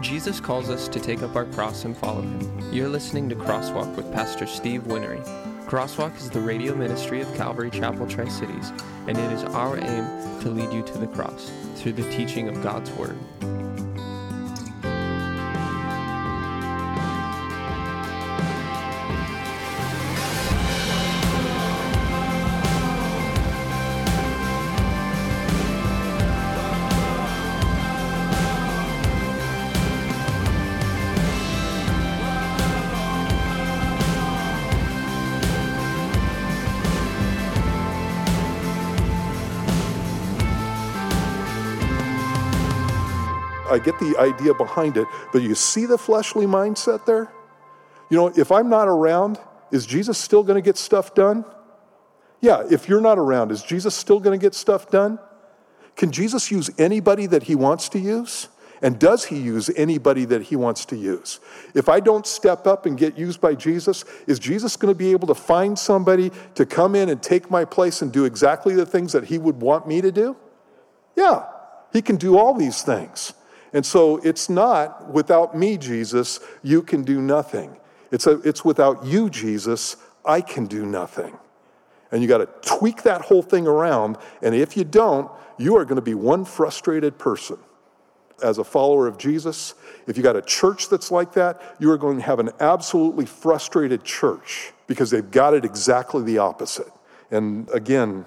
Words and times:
Jesus 0.00 0.38
calls 0.40 0.70
us 0.70 0.86
to 0.88 1.00
take 1.00 1.22
up 1.22 1.34
our 1.34 1.46
cross 1.46 1.84
and 1.84 1.96
follow 1.96 2.22
him. 2.22 2.72
You're 2.72 2.88
listening 2.88 3.28
to 3.30 3.34
Crosswalk 3.34 3.96
with 3.96 4.12
Pastor 4.12 4.46
Steve 4.46 4.82
Winery. 4.82 5.24
Crosswalk 5.66 6.16
is 6.16 6.30
the 6.30 6.40
radio 6.40 6.74
ministry 6.74 7.20
of 7.20 7.34
Calvary 7.34 7.70
Chapel 7.70 8.06
Tri 8.06 8.28
Cities, 8.28 8.72
and 9.06 9.18
it 9.18 9.32
is 9.32 9.42
our 9.44 9.76
aim 9.76 10.40
to 10.40 10.50
lead 10.50 10.72
you 10.72 10.82
to 10.84 10.98
the 10.98 11.08
cross 11.08 11.50
through 11.74 11.92
the 11.92 12.08
teaching 12.10 12.48
of 12.48 12.62
God's 12.62 12.90
Word. 12.92 13.18
I 43.78 43.84
get 43.84 43.98
the 43.98 44.16
idea 44.18 44.54
behind 44.54 44.96
it, 44.96 45.06
but 45.32 45.42
you 45.42 45.54
see 45.54 45.86
the 45.86 45.98
fleshly 45.98 46.46
mindset 46.46 47.06
there? 47.06 47.30
You 48.10 48.16
know, 48.16 48.32
if 48.36 48.50
I'm 48.50 48.68
not 48.68 48.88
around, 48.88 49.38
is 49.70 49.86
Jesus 49.86 50.18
still 50.18 50.42
going 50.42 50.56
to 50.56 50.62
get 50.62 50.76
stuff 50.76 51.14
done? 51.14 51.44
Yeah, 52.40 52.64
if 52.70 52.88
you're 52.88 53.00
not 53.00 53.18
around, 53.18 53.50
is 53.50 53.62
Jesus 53.62 53.94
still 53.94 54.20
going 54.20 54.38
to 54.38 54.42
get 54.42 54.54
stuff 54.54 54.90
done? 54.90 55.18
Can 55.96 56.12
Jesus 56.12 56.50
use 56.50 56.70
anybody 56.78 57.26
that 57.26 57.44
he 57.44 57.54
wants 57.54 57.88
to 57.90 57.98
use? 57.98 58.48
And 58.80 58.98
does 58.98 59.24
he 59.24 59.36
use 59.36 59.70
anybody 59.76 60.24
that 60.26 60.42
he 60.42 60.56
wants 60.56 60.84
to 60.86 60.96
use? 60.96 61.40
If 61.74 61.88
I 61.88 61.98
don't 61.98 62.26
step 62.26 62.66
up 62.66 62.86
and 62.86 62.96
get 62.96 63.18
used 63.18 63.40
by 63.40 63.56
Jesus, 63.56 64.04
is 64.28 64.38
Jesus 64.38 64.76
going 64.76 64.94
to 64.94 64.98
be 64.98 65.10
able 65.10 65.26
to 65.26 65.34
find 65.34 65.76
somebody 65.76 66.30
to 66.54 66.64
come 66.64 66.94
in 66.94 67.08
and 67.08 67.20
take 67.20 67.50
my 67.50 67.64
place 67.64 68.02
and 68.02 68.12
do 68.12 68.24
exactly 68.24 68.74
the 68.74 68.86
things 68.86 69.12
that 69.12 69.24
he 69.24 69.38
would 69.38 69.60
want 69.60 69.88
me 69.88 70.00
to 70.00 70.12
do? 70.12 70.36
Yeah, 71.16 71.46
he 71.92 72.02
can 72.02 72.16
do 72.16 72.38
all 72.38 72.54
these 72.54 72.82
things. 72.82 73.32
And 73.72 73.84
so 73.84 74.16
it's 74.18 74.48
not 74.48 75.12
without 75.12 75.56
me, 75.56 75.76
Jesus, 75.76 76.40
you 76.62 76.82
can 76.82 77.02
do 77.02 77.20
nothing. 77.20 77.76
It's, 78.10 78.26
a, 78.26 78.40
it's 78.40 78.64
without 78.64 79.04
you, 79.04 79.28
Jesus, 79.28 79.96
I 80.24 80.40
can 80.40 80.66
do 80.66 80.86
nothing. 80.86 81.36
And 82.10 82.22
you 82.22 82.28
got 82.28 82.38
to 82.38 82.48
tweak 82.62 83.02
that 83.02 83.22
whole 83.22 83.42
thing 83.42 83.66
around. 83.66 84.16
And 84.42 84.54
if 84.54 84.76
you 84.76 84.84
don't, 84.84 85.30
you 85.58 85.76
are 85.76 85.84
going 85.84 85.96
to 85.96 86.02
be 86.02 86.14
one 86.14 86.44
frustrated 86.44 87.18
person. 87.18 87.58
As 88.42 88.58
a 88.58 88.64
follower 88.64 89.08
of 89.08 89.18
Jesus, 89.18 89.74
if 90.06 90.16
you 90.16 90.22
got 90.22 90.36
a 90.36 90.42
church 90.42 90.88
that's 90.88 91.10
like 91.10 91.32
that, 91.32 91.60
you 91.80 91.90
are 91.90 91.98
going 91.98 92.18
to 92.18 92.22
have 92.22 92.38
an 92.38 92.50
absolutely 92.60 93.26
frustrated 93.26 94.04
church 94.04 94.72
because 94.86 95.10
they've 95.10 95.30
got 95.30 95.54
it 95.54 95.64
exactly 95.64 96.22
the 96.22 96.38
opposite. 96.38 96.92
And 97.30 97.68
again, 97.70 98.24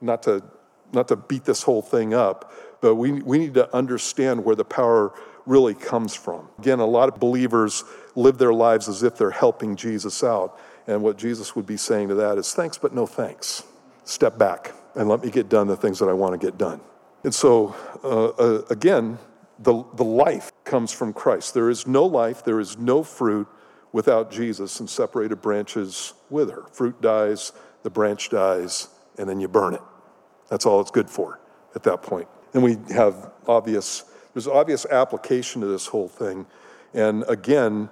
not 0.00 0.22
to, 0.22 0.44
not 0.92 1.08
to 1.08 1.16
beat 1.16 1.44
this 1.44 1.64
whole 1.64 1.82
thing 1.82 2.14
up, 2.14 2.52
but 2.80 2.94
we, 2.94 3.12
we 3.12 3.38
need 3.38 3.54
to 3.54 3.74
understand 3.74 4.44
where 4.44 4.56
the 4.56 4.64
power 4.64 5.12
really 5.46 5.74
comes 5.74 6.14
from. 6.14 6.48
Again, 6.58 6.78
a 6.78 6.86
lot 6.86 7.08
of 7.08 7.18
believers 7.18 7.84
live 8.14 8.38
their 8.38 8.52
lives 8.52 8.88
as 8.88 9.02
if 9.02 9.16
they're 9.16 9.30
helping 9.30 9.76
Jesus 9.76 10.22
out. 10.22 10.60
And 10.86 11.02
what 11.02 11.16
Jesus 11.16 11.56
would 11.56 11.66
be 11.66 11.76
saying 11.76 12.08
to 12.08 12.14
that 12.16 12.38
is 12.38 12.52
thanks, 12.54 12.78
but 12.78 12.94
no 12.94 13.06
thanks. 13.06 13.64
Step 14.04 14.38
back 14.38 14.72
and 14.94 15.08
let 15.08 15.22
me 15.22 15.30
get 15.30 15.48
done 15.48 15.66
the 15.66 15.76
things 15.76 15.98
that 15.98 16.08
I 16.08 16.12
want 16.12 16.38
to 16.38 16.44
get 16.44 16.58
done. 16.58 16.80
And 17.24 17.34
so, 17.34 17.74
uh, 18.04 18.26
uh, 18.28 18.62
again, 18.70 19.18
the, 19.58 19.84
the 19.94 20.04
life 20.04 20.52
comes 20.64 20.92
from 20.92 21.12
Christ. 21.12 21.54
There 21.54 21.70
is 21.70 21.86
no 21.86 22.04
life, 22.04 22.44
there 22.44 22.60
is 22.60 22.78
no 22.78 23.02
fruit 23.02 23.48
without 23.92 24.30
Jesus, 24.30 24.80
and 24.80 24.88
separated 24.88 25.36
branches 25.42 26.14
wither. 26.30 26.64
Fruit 26.72 27.00
dies, 27.00 27.52
the 27.82 27.90
branch 27.90 28.28
dies, 28.28 28.88
and 29.18 29.28
then 29.28 29.40
you 29.40 29.48
burn 29.48 29.74
it. 29.74 29.82
That's 30.48 30.66
all 30.66 30.80
it's 30.80 30.90
good 30.90 31.10
for 31.10 31.40
at 31.74 31.82
that 31.84 32.02
point. 32.02 32.28
And 32.54 32.62
we 32.62 32.78
have 32.94 33.30
obvious, 33.46 34.04
there's 34.34 34.46
obvious 34.46 34.86
application 34.86 35.60
to 35.60 35.66
this 35.66 35.86
whole 35.86 36.08
thing. 36.08 36.46
And 36.94 37.24
again, 37.28 37.90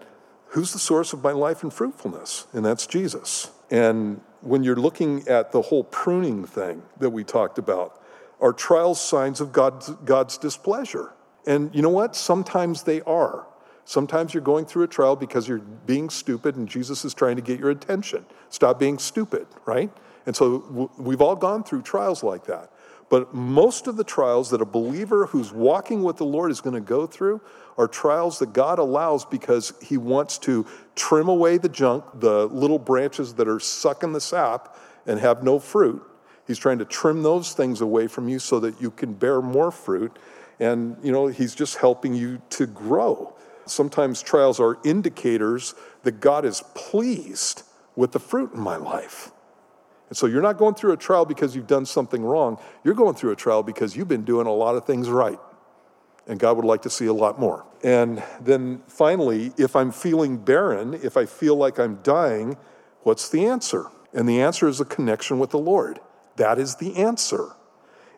who's 0.49 0.73
the 0.73 0.79
source 0.79 1.13
of 1.13 1.23
my 1.23 1.33
life 1.33 1.63
and 1.63 1.73
fruitfulness? 1.73 2.47
And 2.53 2.65
that's 2.65 2.87
Jesus. 2.87 3.51
And 3.71 4.21
when 4.41 4.63
you're 4.63 4.77
looking 4.77 5.27
at 5.29 5.53
the 5.53 5.63
whole 5.63 5.85
pruning 5.85 6.45
thing 6.45 6.83
that 6.99 7.11
we 7.11 7.25
talked 7.25 7.59
about, 7.59 8.01
are 8.41 8.53
trials 8.53 9.01
signs 9.01 9.41
of 9.41 9.53
God's, 9.53 9.91
God's 10.05 10.39
displeasure? 10.39 11.13
And 11.47 11.75
you 11.75 11.83
know 11.83 11.91
what? 11.91 12.17
Sometimes 12.17 12.83
they 12.83 13.01
are. 13.03 13.47
Sometimes 13.85 14.35
you're 14.35 14.43
going 14.43 14.67
through 14.67 14.83
a 14.83 14.89
trial 14.89 15.15
because 15.15 15.47
you're 15.47 15.59
being 15.59 16.11
stupid 16.11 16.57
and 16.57 16.69
Jesus 16.69 17.05
is 17.05 17.15
trying 17.15 17.37
to 17.37 17.43
get 17.43 17.61
your 17.61 17.71
attention. 17.71 18.27
Stop 18.51 18.81
being 18.81 18.99
stupid, 18.99 19.47
right? 19.65 19.91
And 20.27 20.35
so 20.35 20.91
we've 20.99 21.23
all 21.23 21.37
gone 21.37 21.63
through 21.63 21.83
trials 21.83 22.25
like 22.25 22.45
that. 22.47 22.71
But 23.09 23.33
most 23.35 23.87
of 23.87 23.97
the 23.97 24.05
trials 24.05 24.51
that 24.51 24.61
a 24.61 24.67
believer 24.67 25.27
who's 25.27 25.53
walking 25.53 26.03
with 26.03 26.17
the 26.17 26.25
Lord 26.25 26.51
is 26.51 26.61
going 26.61 26.75
to 26.75 26.81
go 26.81 27.07
through 27.07 27.41
are 27.79 27.87
trials 27.87 28.39
that 28.41 28.53
God 28.53 28.79
allows 28.79 29.25
because 29.25 29.73
He 29.81 29.97
wants 29.97 30.39
to 30.39 30.67
trim 30.97 31.29
away 31.29 31.59
the 31.59 31.69
junk, 31.69 32.05
the 32.15 32.47
little 32.47 32.79
branches 32.79 33.35
that 33.35 33.47
are 33.47 33.61
sucking 33.61 34.13
the 34.13 34.21
sap 34.21 34.77
and 35.07 35.21
have 35.21 35.45
no 35.45 35.59
fruit. 35.61 36.03
He's 36.47 36.59
trying 36.59 36.79
to 36.79 36.85
trim 36.85 37.23
those 37.23 37.53
things 37.53 37.81
away 37.81 38.09
from 38.09 38.29
you 38.29 38.39
so 38.39 38.59
that 38.61 38.81
you 38.81 38.91
can 38.91 39.13
bear 39.13 39.41
more 39.41 39.71
fruit. 39.71 40.19
And, 40.59 40.97
you 41.03 41.13
know, 41.13 41.29
He's 41.29 41.55
just 41.55 41.77
helping 41.77 42.15
you 42.15 42.41
to 42.51 42.67
grow. 42.67 43.35
Sometimes 43.67 44.23
trials 44.23 44.59
are 44.59 44.79
indicators 44.85 45.75
that 46.03 46.21
God 46.21 46.45
is 46.45 46.63
pleased 46.75 47.63
with 47.95 48.13
the 48.13 48.21
fruit 48.21 48.53
in 48.53 48.61
my 48.61 48.77
life. 48.77 49.31
And 50.09 50.17
so 50.17 50.27
you're 50.27 50.43
not 50.43 50.57
going 50.57 50.75
through 50.75 50.93
a 50.93 50.97
trial 50.97 51.25
because 51.25 51.57
you've 51.57 51.67
done 51.67 51.85
something 51.85 52.23
wrong. 52.23 52.59
You're 52.85 52.95
going 52.95 53.15
through 53.15 53.33
a 53.33 53.37
trial 53.37 53.63
because 53.63 53.97
you've 53.97 54.09
been 54.09 54.25
doing 54.25 54.47
a 54.47 54.53
lot 54.53 54.77
of 54.77 54.85
things 54.85 55.09
right. 55.09 55.39
And 56.29 56.39
God 56.39 56.57
would 56.57 56.65
like 56.65 56.83
to 56.83 56.91
see 56.91 57.07
a 57.07 57.13
lot 57.13 57.39
more. 57.39 57.65
And 57.83 58.23
then 58.41 58.83
finally, 58.89 59.53
if 59.57 59.77
I'm 59.77 59.93
feeling 59.93 60.39
barren, 60.39 60.95
if 60.95 61.17
I 61.17 61.27
feel 61.27 61.57
like 61.57 61.79
I'm 61.79 61.97
dying, 62.03 62.57
what's 63.03 63.29
the 63.29 63.47
answer? 63.47 63.87
And 64.13 64.29
the 64.29 64.41
answer 64.41 64.67
is 64.67 64.81
a 64.81 64.85
connection 64.85 65.39
with 65.39 65.51
the 65.51 65.59
Lord. 65.59 66.01
That 66.37 66.59
is 66.59 66.77
the 66.77 66.97
answer. 66.97 67.51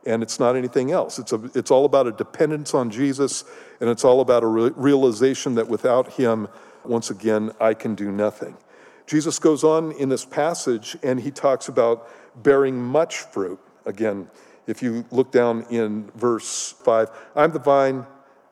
And 0.06 0.22
it's 0.22 0.38
not 0.38 0.56
anything 0.56 0.90
else. 0.90 1.18
It's, 1.18 1.32
a, 1.32 1.50
it's 1.54 1.70
all 1.70 1.84
about 1.84 2.06
a 2.06 2.12
dependence 2.12 2.72
on 2.72 2.90
Jesus, 2.90 3.44
and 3.80 3.90
it's 3.90 4.04
all 4.04 4.20
about 4.20 4.42
a 4.42 4.46
re- 4.46 4.70
realization 4.76 5.56
that 5.56 5.68
without 5.68 6.14
Him, 6.14 6.48
once 6.84 7.10
again, 7.10 7.52
I 7.60 7.74
can 7.74 7.94
do 7.94 8.10
nothing. 8.10 8.56
Jesus 9.08 9.38
goes 9.38 9.64
on 9.64 9.92
in 9.92 10.10
this 10.10 10.26
passage 10.26 10.94
and 11.02 11.18
he 11.18 11.30
talks 11.30 11.68
about 11.68 12.10
bearing 12.42 12.78
much 12.78 13.20
fruit. 13.20 13.58
Again, 13.86 14.30
if 14.66 14.82
you 14.82 15.06
look 15.10 15.32
down 15.32 15.64
in 15.70 16.10
verse 16.14 16.74
5, 16.84 17.08
I'm 17.34 17.50
the 17.50 17.58
vine, 17.58 18.06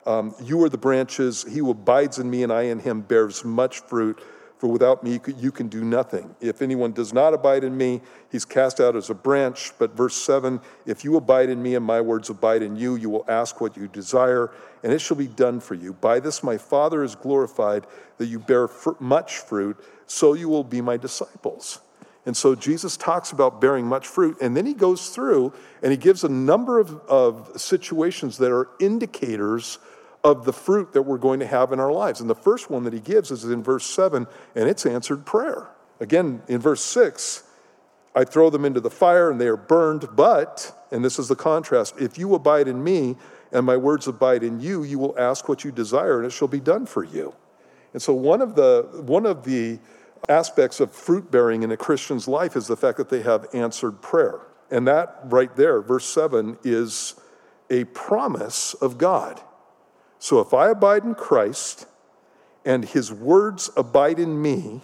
um, 0.07 0.33
you 0.41 0.63
are 0.63 0.69
the 0.69 0.77
branches. 0.77 1.45
He 1.47 1.59
who 1.59 1.69
abides 1.69 2.17
in 2.17 2.27
me 2.27 2.41
and 2.41 2.51
I 2.51 2.63
in 2.63 2.79
him 2.79 3.01
bears 3.01 3.45
much 3.45 3.81
fruit, 3.81 4.19
for 4.57 4.67
without 4.67 5.03
me 5.03 5.19
you 5.37 5.51
can 5.51 5.67
do 5.67 5.83
nothing. 5.83 6.35
If 6.41 6.61
anyone 6.61 6.91
does 6.91 7.13
not 7.13 7.33
abide 7.33 7.63
in 7.63 7.77
me, 7.77 8.01
he's 8.31 8.45
cast 8.45 8.79
out 8.79 8.95
as 8.95 9.09
a 9.09 9.13
branch. 9.13 9.71
But 9.77 9.95
verse 9.95 10.15
7 10.15 10.59
If 10.85 11.03
you 11.03 11.15
abide 11.15 11.49
in 11.49 11.61
me 11.61 11.75
and 11.75 11.85
my 11.85 12.01
words 12.01 12.29
abide 12.29 12.63
in 12.63 12.75
you, 12.75 12.95
you 12.95 13.09
will 13.09 13.25
ask 13.27 13.61
what 13.61 13.77
you 13.77 13.87
desire, 13.87 14.51
and 14.83 14.91
it 14.91 14.99
shall 14.99 15.17
be 15.17 15.27
done 15.27 15.59
for 15.59 15.75
you. 15.75 15.93
By 15.93 16.19
this 16.19 16.43
my 16.43 16.57
Father 16.57 17.03
is 17.03 17.15
glorified, 17.15 17.85
that 18.17 18.25
you 18.25 18.39
bear 18.39 18.67
much 18.99 19.37
fruit 19.37 19.77
so 20.07 20.33
you 20.33 20.49
will 20.49 20.63
be 20.63 20.81
my 20.81 20.97
disciples. 20.97 21.79
And 22.25 22.35
so 22.35 22.55
Jesus 22.55 22.97
talks 22.97 23.31
about 23.31 23.61
bearing 23.61 23.85
much 23.85 24.05
fruit, 24.05 24.37
and 24.41 24.57
then 24.57 24.65
he 24.65 24.73
goes 24.73 25.09
through 25.09 25.53
and 25.81 25.91
he 25.91 25.97
gives 25.97 26.25
a 26.25 26.29
number 26.29 26.77
of, 26.77 26.99
of 27.07 27.51
situations 27.55 28.37
that 28.39 28.51
are 28.51 28.67
indicators 28.81 29.79
of 30.23 30.45
the 30.45 30.53
fruit 30.53 30.93
that 30.93 31.03
we're 31.03 31.17
going 31.17 31.39
to 31.39 31.47
have 31.47 31.71
in 31.71 31.79
our 31.79 31.91
lives. 31.91 32.19
And 32.19 32.29
the 32.29 32.35
first 32.35 32.69
one 32.69 32.83
that 32.83 32.93
he 32.93 32.99
gives 32.99 33.31
is 33.31 33.43
in 33.45 33.63
verse 33.63 33.85
7, 33.85 34.27
and 34.55 34.69
it's 34.69 34.85
answered 34.85 35.25
prayer. 35.25 35.69
Again, 35.99 36.41
in 36.47 36.59
verse 36.59 36.83
6, 36.83 37.43
I 38.15 38.23
throw 38.23 38.49
them 38.49 38.65
into 38.65 38.79
the 38.79 38.89
fire 38.89 39.29
and 39.29 39.39
they 39.39 39.47
are 39.47 39.57
burned, 39.57 40.07
but, 40.15 40.75
and 40.91 41.05
this 41.05 41.19
is 41.19 41.27
the 41.27 41.35
contrast, 41.35 41.95
if 41.99 42.17
you 42.17 42.33
abide 42.33 42.67
in 42.67 42.83
me 42.83 43.15
and 43.51 43.65
my 43.65 43.77
words 43.77 44.07
abide 44.07 44.43
in 44.43 44.59
you, 44.59 44.83
you 44.83 44.99
will 44.99 45.17
ask 45.19 45.47
what 45.47 45.63
you 45.63 45.71
desire 45.71 46.17
and 46.17 46.25
it 46.25 46.31
shall 46.31 46.47
be 46.47 46.59
done 46.59 46.85
for 46.85 47.03
you. 47.03 47.35
And 47.93 48.01
so 48.01 48.13
one 48.13 48.41
of 48.41 48.55
the, 48.55 48.87
one 49.05 49.25
of 49.25 49.43
the 49.43 49.79
aspects 50.29 50.79
of 50.79 50.91
fruit 50.91 51.31
bearing 51.31 51.63
in 51.63 51.71
a 51.71 51.77
Christian's 51.77 52.27
life 52.27 52.55
is 52.55 52.67
the 52.67 52.75
fact 52.75 52.97
that 52.97 53.09
they 53.09 53.21
have 53.21 53.45
answered 53.53 54.01
prayer. 54.01 54.41
And 54.69 54.87
that 54.87 55.19
right 55.25 55.55
there, 55.55 55.81
verse 55.81 56.05
7, 56.05 56.57
is 56.63 57.15
a 57.69 57.85
promise 57.85 58.73
of 58.75 58.97
God. 58.97 59.41
So 60.19 60.39
if 60.39 60.53
I 60.53 60.69
abide 60.69 61.03
in 61.03 61.15
Christ 61.15 61.87
and 62.65 62.83
his 62.83 63.11
words 63.11 63.69
abide 63.77 64.19
in 64.19 64.41
me, 64.41 64.81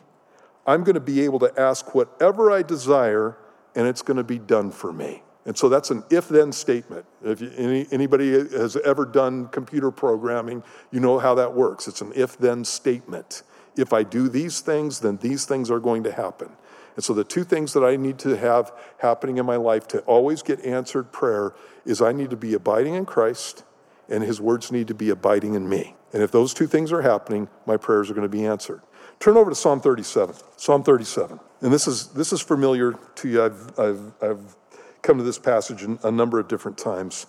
I'm 0.66 0.84
going 0.84 0.96
to 0.96 1.02
be 1.02 1.22
able 1.22 1.40
to 1.40 1.52
ask 1.60 1.94
whatever 1.94 2.52
I 2.52 2.62
desire 2.62 3.38
and 3.76 3.88
it's 3.88 4.02
going 4.02 4.18
to 4.18 4.24
be 4.24 4.40
done 4.40 4.72
for 4.72 4.94
me. 4.94 5.24
And 5.46 5.58
so 5.58 5.68
that's 5.68 5.92
an 5.92 6.04
if 6.10 6.30
then 6.30 6.52
statement. 6.54 7.06
If 7.24 7.42
you, 7.42 7.52
any, 7.58 7.86
anybody 7.92 8.32
has 8.32 8.78
ever 8.78 9.06
done 9.06 9.48
computer 9.48 9.92
programming, 9.92 10.64
you 10.92 11.02
know 11.02 11.20
how 11.20 11.36
that 11.36 11.54
works. 11.54 11.88
It's 11.88 12.02
an 12.02 12.14
if 12.16 12.38
then 12.38 12.64
statement. 12.64 13.44
If 13.76 13.92
I 13.92 14.04
do 14.04 14.30
these 14.30 14.62
things, 14.62 15.00
then 15.00 15.18
these 15.18 15.46
things 15.46 15.70
are 15.70 15.80
going 15.80 16.04
to 16.04 16.12
happen. 16.12 16.50
And 16.96 17.04
so 17.04 17.14
the 17.14 17.24
two 17.24 17.44
things 17.44 17.74
that 17.74 17.84
I 17.84 17.96
need 17.96 18.20
to 18.20 18.38
have 18.38 18.72
happening 19.00 19.38
in 19.38 19.46
my 19.46 19.56
life 19.56 19.88
to 19.90 20.00
always 20.02 20.44
get 20.44 20.64
answered 20.64 21.12
prayer 21.12 21.54
is 21.86 22.02
I 22.02 22.14
need 22.14 22.30
to 22.30 22.38
be 22.38 22.54
abiding 22.54 22.94
in 22.94 23.06
Christ 23.06 23.64
and 24.10 24.24
his 24.24 24.42
words 24.42 24.72
need 24.72 24.88
to 24.88 24.94
be 24.94 25.10
abiding 25.10 25.54
in 25.54 25.68
me. 25.68 25.96
And 26.14 26.22
if 26.22 26.32
those 26.32 26.54
two 26.54 26.68
things 26.68 26.92
are 26.92 27.02
happening, 27.02 27.48
my 27.66 27.78
prayers 27.78 28.10
are 28.10 28.14
going 28.14 28.30
to 28.30 28.38
be 28.38 28.46
answered. 28.46 28.82
Turn 29.20 29.38
over 29.38 29.50
to 29.50 29.56
Psalm 29.56 29.80
37. 29.80 30.36
Psalm 30.58 30.84
37. 30.84 31.40
And 31.62 31.74
this 31.74 31.88
is, 31.88 32.08
this 32.10 32.34
is 32.34 32.42
familiar 32.42 32.94
to 33.16 33.30
you. 33.30 33.44
I've, 33.44 33.80
I've, 33.80 34.14
I've 34.22 34.56
come 35.02 35.18
to 35.18 35.24
this 35.24 35.40
passage 35.40 35.84
a 36.04 36.12
number 36.12 36.40
of 36.40 36.48
different 36.48 36.78
times. 36.78 37.26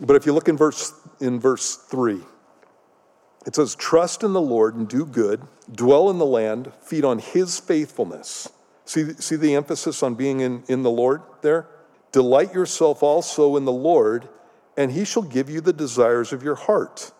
But 0.00 0.16
if 0.16 0.26
you 0.26 0.32
look 0.32 0.48
in 0.48 0.56
verse, 0.56 0.92
in 1.20 1.40
verse 1.40 1.76
3, 1.76 2.20
it 3.46 3.54
says, 3.54 3.74
Trust 3.74 4.22
in 4.22 4.32
the 4.32 4.40
Lord 4.40 4.74
and 4.74 4.88
do 4.88 5.04
good, 5.04 5.42
dwell 5.70 6.10
in 6.10 6.18
the 6.18 6.26
land, 6.26 6.72
feed 6.82 7.04
on 7.04 7.18
his 7.18 7.58
faithfulness. 7.60 8.50
See, 8.84 9.12
see 9.14 9.36
the 9.36 9.54
emphasis 9.54 10.02
on 10.02 10.14
being 10.14 10.40
in, 10.40 10.62
in 10.68 10.82
the 10.82 10.90
Lord 10.90 11.22
there? 11.42 11.66
Delight 12.12 12.54
yourself 12.54 13.02
also 13.02 13.56
in 13.56 13.64
the 13.64 13.72
Lord, 13.72 14.28
and 14.76 14.92
he 14.92 15.04
shall 15.04 15.22
give 15.22 15.48
you 15.48 15.60
the 15.60 15.72
desires 15.72 16.32
of 16.32 16.42
your 16.42 16.54
heart. 16.54 17.12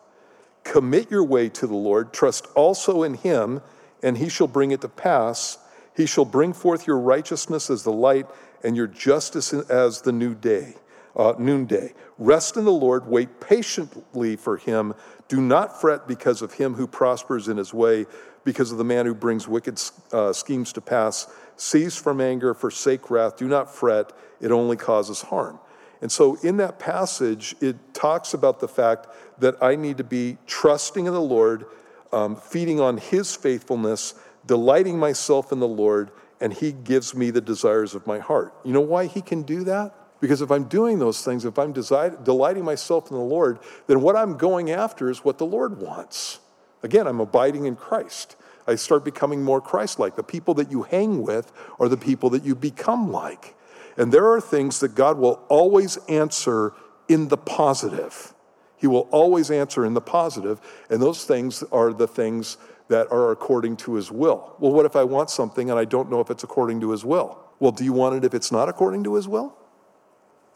Commit 0.64 1.10
your 1.10 1.24
way 1.24 1.48
to 1.50 1.66
the 1.66 1.74
Lord, 1.74 2.12
trust 2.12 2.46
also 2.54 3.02
in 3.02 3.14
him, 3.14 3.60
and 4.02 4.18
he 4.18 4.28
shall 4.28 4.46
bring 4.46 4.70
it 4.70 4.80
to 4.80 4.88
pass. 4.88 5.58
He 5.94 6.06
shall 6.06 6.24
bring 6.24 6.52
forth 6.52 6.86
your 6.86 6.98
righteousness 6.98 7.70
as 7.70 7.82
the 7.82 7.92
light, 7.92 8.26
and 8.64 8.76
your 8.76 8.86
justice 8.86 9.52
as 9.52 10.00
the 10.00 10.12
new 10.12 10.34
day, 10.34 10.74
uh, 11.14 11.34
noonday. 11.38 11.92
Rest 12.18 12.56
in 12.56 12.64
the 12.64 12.72
Lord, 12.72 13.06
wait 13.06 13.40
patiently 13.40 14.36
for 14.36 14.56
him. 14.56 14.94
Do 15.28 15.40
not 15.40 15.80
fret 15.80 16.08
because 16.08 16.40
of 16.40 16.54
him 16.54 16.74
who 16.74 16.86
prospers 16.86 17.46
in 17.46 17.58
his 17.58 17.74
way, 17.74 18.06
because 18.42 18.72
of 18.72 18.78
the 18.78 18.84
man 18.84 19.04
who 19.06 19.14
brings 19.14 19.46
wicked 19.46 19.80
uh, 20.12 20.32
schemes 20.32 20.72
to 20.72 20.80
pass. 20.80 21.26
Cease 21.56 21.96
from 21.96 22.20
anger, 22.20 22.54
forsake 22.54 23.10
wrath. 23.10 23.36
Do 23.36 23.48
not 23.48 23.72
fret, 23.72 24.12
it 24.40 24.50
only 24.50 24.76
causes 24.76 25.22
harm. 25.22 25.58
And 26.04 26.12
so, 26.12 26.34
in 26.42 26.58
that 26.58 26.78
passage, 26.78 27.56
it 27.62 27.94
talks 27.94 28.34
about 28.34 28.60
the 28.60 28.68
fact 28.68 29.06
that 29.38 29.54
I 29.62 29.74
need 29.74 29.96
to 29.96 30.04
be 30.04 30.36
trusting 30.46 31.06
in 31.06 31.14
the 31.14 31.18
Lord, 31.18 31.64
um, 32.12 32.36
feeding 32.36 32.78
on 32.78 32.98
His 32.98 33.34
faithfulness, 33.34 34.12
delighting 34.44 34.98
myself 34.98 35.50
in 35.50 35.60
the 35.60 35.66
Lord, 35.66 36.10
and 36.42 36.52
He 36.52 36.72
gives 36.72 37.14
me 37.14 37.30
the 37.30 37.40
desires 37.40 37.94
of 37.94 38.06
my 38.06 38.18
heart. 38.18 38.52
You 38.64 38.74
know 38.74 38.82
why 38.82 39.06
He 39.06 39.22
can 39.22 39.44
do 39.44 39.64
that? 39.64 39.94
Because 40.20 40.42
if 40.42 40.50
I'm 40.50 40.64
doing 40.64 40.98
those 40.98 41.24
things, 41.24 41.46
if 41.46 41.58
I'm 41.58 41.72
desi- 41.72 42.22
delighting 42.22 42.66
myself 42.66 43.10
in 43.10 43.16
the 43.16 43.22
Lord, 43.22 43.58
then 43.86 44.02
what 44.02 44.14
I'm 44.14 44.36
going 44.36 44.70
after 44.70 45.08
is 45.08 45.24
what 45.24 45.38
the 45.38 45.46
Lord 45.46 45.80
wants. 45.80 46.38
Again, 46.82 47.06
I'm 47.06 47.20
abiding 47.20 47.64
in 47.64 47.76
Christ. 47.76 48.36
I 48.66 48.74
start 48.74 49.06
becoming 49.06 49.42
more 49.42 49.62
Christ 49.62 49.98
like. 49.98 50.16
The 50.16 50.22
people 50.22 50.52
that 50.52 50.70
you 50.70 50.82
hang 50.82 51.22
with 51.22 51.50
are 51.80 51.88
the 51.88 51.96
people 51.96 52.28
that 52.28 52.44
you 52.44 52.54
become 52.54 53.10
like. 53.10 53.54
And 53.96 54.12
there 54.12 54.28
are 54.30 54.40
things 54.40 54.80
that 54.80 54.94
God 54.94 55.18
will 55.18 55.40
always 55.48 55.96
answer 56.08 56.72
in 57.08 57.28
the 57.28 57.36
positive. 57.36 58.34
He 58.76 58.86
will 58.86 59.08
always 59.10 59.50
answer 59.50 59.84
in 59.84 59.94
the 59.94 60.00
positive, 60.00 60.60
and 60.90 61.00
those 61.00 61.24
things 61.24 61.62
are 61.72 61.92
the 61.92 62.08
things 62.08 62.58
that 62.88 63.10
are 63.10 63.30
according 63.30 63.76
to 63.78 63.94
his 63.94 64.10
will. 64.10 64.56
Well, 64.58 64.72
what 64.72 64.84
if 64.84 64.94
I 64.94 65.04
want 65.04 65.30
something 65.30 65.70
and 65.70 65.78
I 65.78 65.84
don't 65.84 66.10
know 66.10 66.20
if 66.20 66.30
it's 66.30 66.44
according 66.44 66.80
to 66.80 66.90
his 66.90 67.04
will? 67.04 67.38
Well, 67.60 67.72
do 67.72 67.84
you 67.84 67.92
want 67.92 68.16
it 68.16 68.24
if 68.24 68.34
it's 68.34 68.52
not 68.52 68.68
according 68.68 69.04
to 69.04 69.14
his 69.14 69.26
will? 69.26 69.56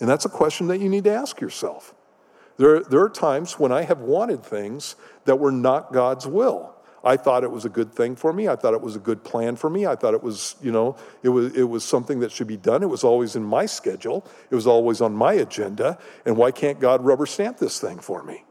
And 0.01 0.09
that's 0.09 0.25
a 0.25 0.29
question 0.29 0.67
that 0.69 0.79
you 0.79 0.89
need 0.89 1.05
to 1.05 1.13
ask 1.13 1.41
yourself. 1.41 1.95
There, 2.59 2.81
there 2.81 3.01
are 3.01 3.09
times 3.09 3.59
when 3.59 3.73
I 3.73 3.83
have 3.83 4.01
wanted 4.01 4.45
things 4.45 4.97
that 5.25 5.37
were 5.37 5.53
not 5.53 5.93
God's 5.93 6.27
will. 6.27 6.75
I 7.05 7.17
thought 7.17 7.45
it 7.45 7.51
was 7.51 7.65
a 7.65 7.69
good 7.69 7.93
thing 7.93 8.17
for 8.17 8.33
me. 8.33 8.49
I 8.49 8.57
thought 8.57 8.75
it 8.75 8.81
was 8.81 8.97
a 8.97 9.01
good 9.01 9.23
plan 9.23 9.57
for 9.57 9.71
me. 9.71 9.87
I 9.87 9.95
thought 9.95 10.15
it 10.15 10.23
was, 10.23 10.57
you 10.61 10.73
know, 10.73 10.97
it 11.23 11.29
was, 11.29 11.57
it 11.57 11.63
was 11.63 11.85
something 11.85 12.21
that 12.21 12.33
should 12.33 12.47
be 12.47 12.57
done. 12.57 12.83
It 12.83 12.89
was 12.89 13.05
always 13.05 13.37
in 13.37 13.45
my 13.45 13.67
schedule, 13.67 14.27
it 14.51 14.55
was 14.55 14.67
always 14.67 15.01
on 15.01 15.13
my 15.13 15.35
agenda. 15.35 15.99
And 16.25 16.37
why 16.37 16.51
can't 16.51 16.81
God 16.81 17.05
rubber 17.05 17.27
stamp 17.27 17.59
this 17.59 17.81
thing 17.81 17.99
for 17.99 18.23
me? 18.23 18.45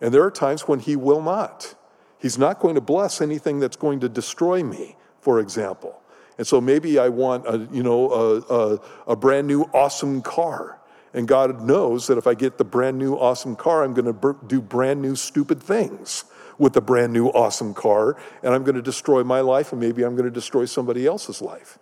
And 0.00 0.12
there 0.12 0.24
are 0.24 0.30
times 0.30 0.62
when 0.62 0.80
He 0.80 0.96
will 0.96 1.22
not. 1.22 1.74
He's 2.18 2.38
not 2.38 2.60
going 2.60 2.74
to 2.74 2.80
bless 2.80 3.20
anything 3.20 3.60
that's 3.60 3.76
going 3.76 4.00
to 4.00 4.08
destroy 4.08 4.62
me, 4.62 4.96
for 5.20 5.40
example. 5.40 6.00
And 6.38 6.46
so 6.46 6.60
maybe 6.60 6.98
I 6.98 7.08
want 7.08 7.46
a, 7.46 7.68
you 7.72 7.82
know, 7.82 8.10
a, 8.10 8.38
a, 8.40 8.80
a 9.08 9.16
brand 9.16 9.46
new 9.46 9.62
awesome 9.72 10.22
car. 10.22 10.80
And 11.14 11.28
God 11.28 11.60
knows 11.60 12.06
that 12.06 12.16
if 12.16 12.26
I 12.26 12.34
get 12.34 12.58
the 12.58 12.64
brand 12.64 12.98
new 12.98 13.14
awesome 13.14 13.54
car, 13.54 13.84
I'm 13.84 13.92
going 13.92 14.12
to 14.12 14.36
do 14.46 14.60
brand 14.60 15.02
new 15.02 15.14
stupid 15.14 15.62
things 15.62 16.24
with 16.58 16.76
a 16.76 16.80
brand 16.80 17.12
new 17.12 17.28
awesome 17.28 17.74
car, 17.74 18.16
and 18.42 18.54
I'm 18.54 18.64
going 18.64 18.76
to 18.76 18.82
destroy 18.82 19.24
my 19.24 19.40
life, 19.40 19.72
and 19.72 19.80
maybe 19.80 20.02
I'm 20.02 20.14
going 20.14 20.24
to 20.24 20.30
destroy 20.30 20.64
somebody 20.64 21.06
else's 21.06 21.42
life. 21.42 21.78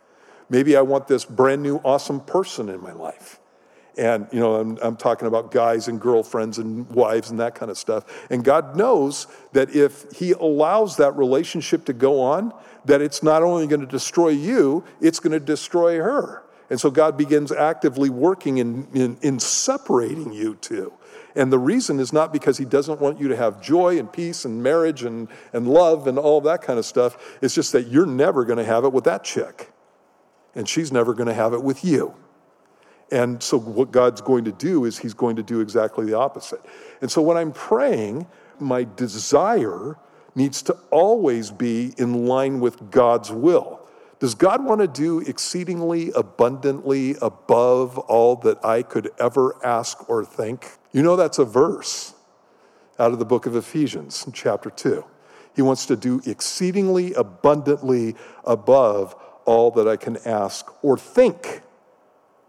Maybe 0.48 0.76
I 0.76 0.82
want 0.82 1.06
this 1.06 1.24
brand 1.24 1.62
new 1.62 1.76
awesome 1.78 2.20
person 2.20 2.68
in 2.68 2.80
my 2.80 2.92
life. 2.92 3.38
And, 3.96 4.28
you 4.32 4.40
know, 4.40 4.56
I'm, 4.56 4.78
I'm, 4.80 4.96
talking 4.96 5.26
about 5.28 5.50
guys 5.50 5.88
and 5.88 6.00
girlfriends 6.00 6.58
and 6.58 6.88
wives 6.90 7.30
and 7.30 7.40
that 7.40 7.54
kind 7.54 7.70
of 7.70 7.76
stuff. 7.76 8.04
And 8.30 8.44
God 8.44 8.76
knows 8.76 9.26
that 9.52 9.74
if 9.74 10.10
He 10.12 10.32
allows 10.32 10.96
that 10.96 11.16
relationship 11.16 11.84
to 11.86 11.92
go 11.92 12.20
on, 12.20 12.54
that 12.84 13.00
it's 13.00 13.22
not 13.22 13.42
only 13.42 13.66
going 13.66 13.80
to 13.80 13.86
destroy 13.86 14.28
you, 14.28 14.84
it's 15.00 15.20
going 15.20 15.32
to 15.32 15.40
destroy 15.40 15.98
her. 15.98 16.42
And 16.70 16.80
so 16.80 16.90
God 16.90 17.18
begins 17.18 17.50
actively 17.50 18.10
working 18.10 18.58
in, 18.58 18.86
in, 18.94 19.18
in 19.22 19.40
separating 19.40 20.32
you 20.32 20.54
two. 20.54 20.92
And 21.36 21.52
the 21.52 21.58
reason 21.58 22.00
is 22.00 22.12
not 22.12 22.32
because 22.32 22.58
he 22.58 22.64
doesn't 22.64 23.00
want 23.00 23.20
you 23.20 23.28
to 23.28 23.36
have 23.36 23.60
joy 23.60 23.98
and 23.98 24.12
peace 24.12 24.44
and 24.44 24.62
marriage 24.62 25.02
and, 25.02 25.28
and 25.52 25.68
love 25.68 26.06
and 26.06 26.18
all 26.18 26.40
that 26.42 26.62
kind 26.62 26.78
of 26.78 26.84
stuff. 26.84 27.38
It's 27.40 27.54
just 27.54 27.72
that 27.72 27.88
you're 27.88 28.06
never 28.06 28.44
going 28.44 28.58
to 28.58 28.64
have 28.64 28.84
it 28.84 28.92
with 28.92 29.04
that 29.04 29.24
chick. 29.24 29.72
And 30.54 30.68
she's 30.68 30.90
never 30.90 31.14
going 31.14 31.28
to 31.28 31.34
have 31.34 31.52
it 31.52 31.62
with 31.62 31.84
you. 31.84 32.14
And 33.12 33.42
so, 33.42 33.58
what 33.58 33.90
God's 33.90 34.20
going 34.20 34.44
to 34.44 34.52
do 34.52 34.84
is 34.84 34.98
he's 34.98 35.14
going 35.14 35.36
to 35.36 35.42
do 35.42 35.60
exactly 35.60 36.06
the 36.06 36.16
opposite. 36.16 36.60
And 37.00 37.10
so, 37.10 37.20
when 37.22 37.36
I'm 37.36 37.52
praying, 37.52 38.26
my 38.60 38.86
desire 38.96 39.96
needs 40.34 40.62
to 40.62 40.76
always 40.90 41.50
be 41.50 41.92
in 41.98 42.26
line 42.26 42.60
with 42.60 42.90
God's 42.90 43.32
will. 43.32 43.80
Does 44.20 44.34
God 44.34 44.64
want 44.64 44.80
to 44.80 44.86
do 44.86 45.20
exceedingly 45.20 46.12
abundantly 46.14 47.16
above 47.22 47.98
all 47.98 48.36
that 48.36 48.64
I 48.64 48.82
could 48.82 49.10
ever 49.18 49.56
ask 49.64 50.08
or 50.08 50.24
think? 50.24 50.78
You 50.92 51.02
know, 51.02 51.16
that's 51.16 51.38
a 51.38 51.44
verse 51.44 52.14
out 52.98 53.12
of 53.12 53.18
the 53.18 53.24
book 53.24 53.46
of 53.46 53.54
Ephesians, 53.54 54.26
chapter 54.32 54.70
2. 54.70 55.04
He 55.54 55.62
wants 55.62 55.86
to 55.86 55.96
do 55.96 56.20
exceedingly 56.26 57.14
abundantly 57.14 58.16
above 58.44 59.14
all 59.44 59.70
that 59.72 59.88
I 59.88 59.96
can 59.96 60.16
ask 60.24 60.66
or 60.82 60.96
think, 60.98 61.62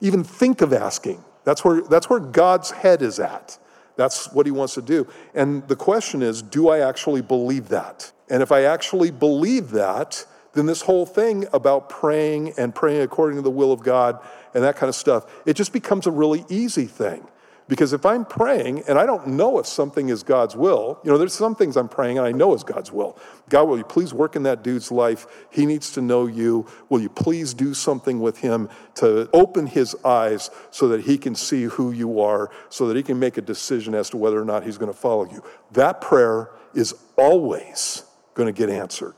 even 0.01 0.23
think 0.23 0.61
of 0.61 0.73
asking. 0.73 1.23
That's 1.43 1.63
where, 1.63 1.81
that's 1.81 2.09
where 2.09 2.19
God's 2.19 2.71
head 2.71 3.01
is 3.01 3.19
at. 3.19 3.57
That's 3.95 4.31
what 4.31 4.45
he 4.45 4.51
wants 4.51 4.73
to 4.75 4.81
do. 4.81 5.07
And 5.33 5.67
the 5.67 5.75
question 5.75 6.21
is 6.21 6.41
do 6.41 6.69
I 6.69 6.79
actually 6.79 7.21
believe 7.21 7.69
that? 7.69 8.11
And 8.29 8.41
if 8.41 8.51
I 8.51 8.63
actually 8.63 9.11
believe 9.11 9.71
that, 9.71 10.25
then 10.53 10.65
this 10.65 10.81
whole 10.81 11.05
thing 11.05 11.45
about 11.53 11.89
praying 11.89 12.53
and 12.57 12.73
praying 12.73 13.01
according 13.01 13.37
to 13.37 13.41
the 13.41 13.51
will 13.51 13.71
of 13.71 13.83
God 13.83 14.19
and 14.53 14.63
that 14.63 14.75
kind 14.75 14.89
of 14.89 14.95
stuff, 14.95 15.25
it 15.45 15.55
just 15.55 15.73
becomes 15.73 16.07
a 16.07 16.11
really 16.11 16.45
easy 16.49 16.85
thing. 16.85 17.27
Because 17.71 17.93
if 17.93 18.05
I'm 18.05 18.25
praying 18.25 18.83
and 18.89 18.99
I 18.99 19.05
don't 19.05 19.27
know 19.27 19.57
if 19.57 19.65
something 19.65 20.09
is 20.09 20.23
God's 20.23 20.57
will, 20.57 20.99
you 21.05 21.09
know, 21.09 21.17
there's 21.17 21.33
some 21.33 21.55
things 21.55 21.77
I'm 21.77 21.87
praying 21.87 22.17
and 22.17 22.27
I 22.27 22.33
know 22.33 22.53
is 22.53 22.65
God's 22.65 22.91
will. 22.91 23.17
God, 23.47 23.69
will 23.69 23.77
you 23.77 23.85
please 23.85 24.13
work 24.13 24.35
in 24.35 24.43
that 24.43 24.61
dude's 24.61 24.91
life? 24.91 25.25
He 25.51 25.65
needs 25.65 25.89
to 25.91 26.01
know 26.01 26.27
you. 26.27 26.67
Will 26.89 26.99
you 26.99 27.07
please 27.07 27.53
do 27.53 27.73
something 27.73 28.19
with 28.19 28.39
him 28.39 28.67
to 28.95 29.29
open 29.31 29.67
his 29.67 29.95
eyes 30.03 30.49
so 30.69 30.89
that 30.89 31.03
he 31.03 31.17
can 31.17 31.33
see 31.33 31.63
who 31.63 31.91
you 31.93 32.19
are, 32.19 32.51
so 32.67 32.89
that 32.89 32.97
he 32.97 33.03
can 33.03 33.17
make 33.17 33.37
a 33.37 33.41
decision 33.41 33.95
as 33.95 34.09
to 34.09 34.17
whether 34.17 34.41
or 34.41 34.43
not 34.43 34.65
he's 34.65 34.77
going 34.77 34.91
to 34.91 34.99
follow 34.99 35.23
you? 35.31 35.41
That 35.71 36.01
prayer 36.01 36.49
is 36.73 36.93
always 37.17 38.03
going 38.33 38.53
to 38.53 38.57
get 38.57 38.69
answered. 38.69 39.15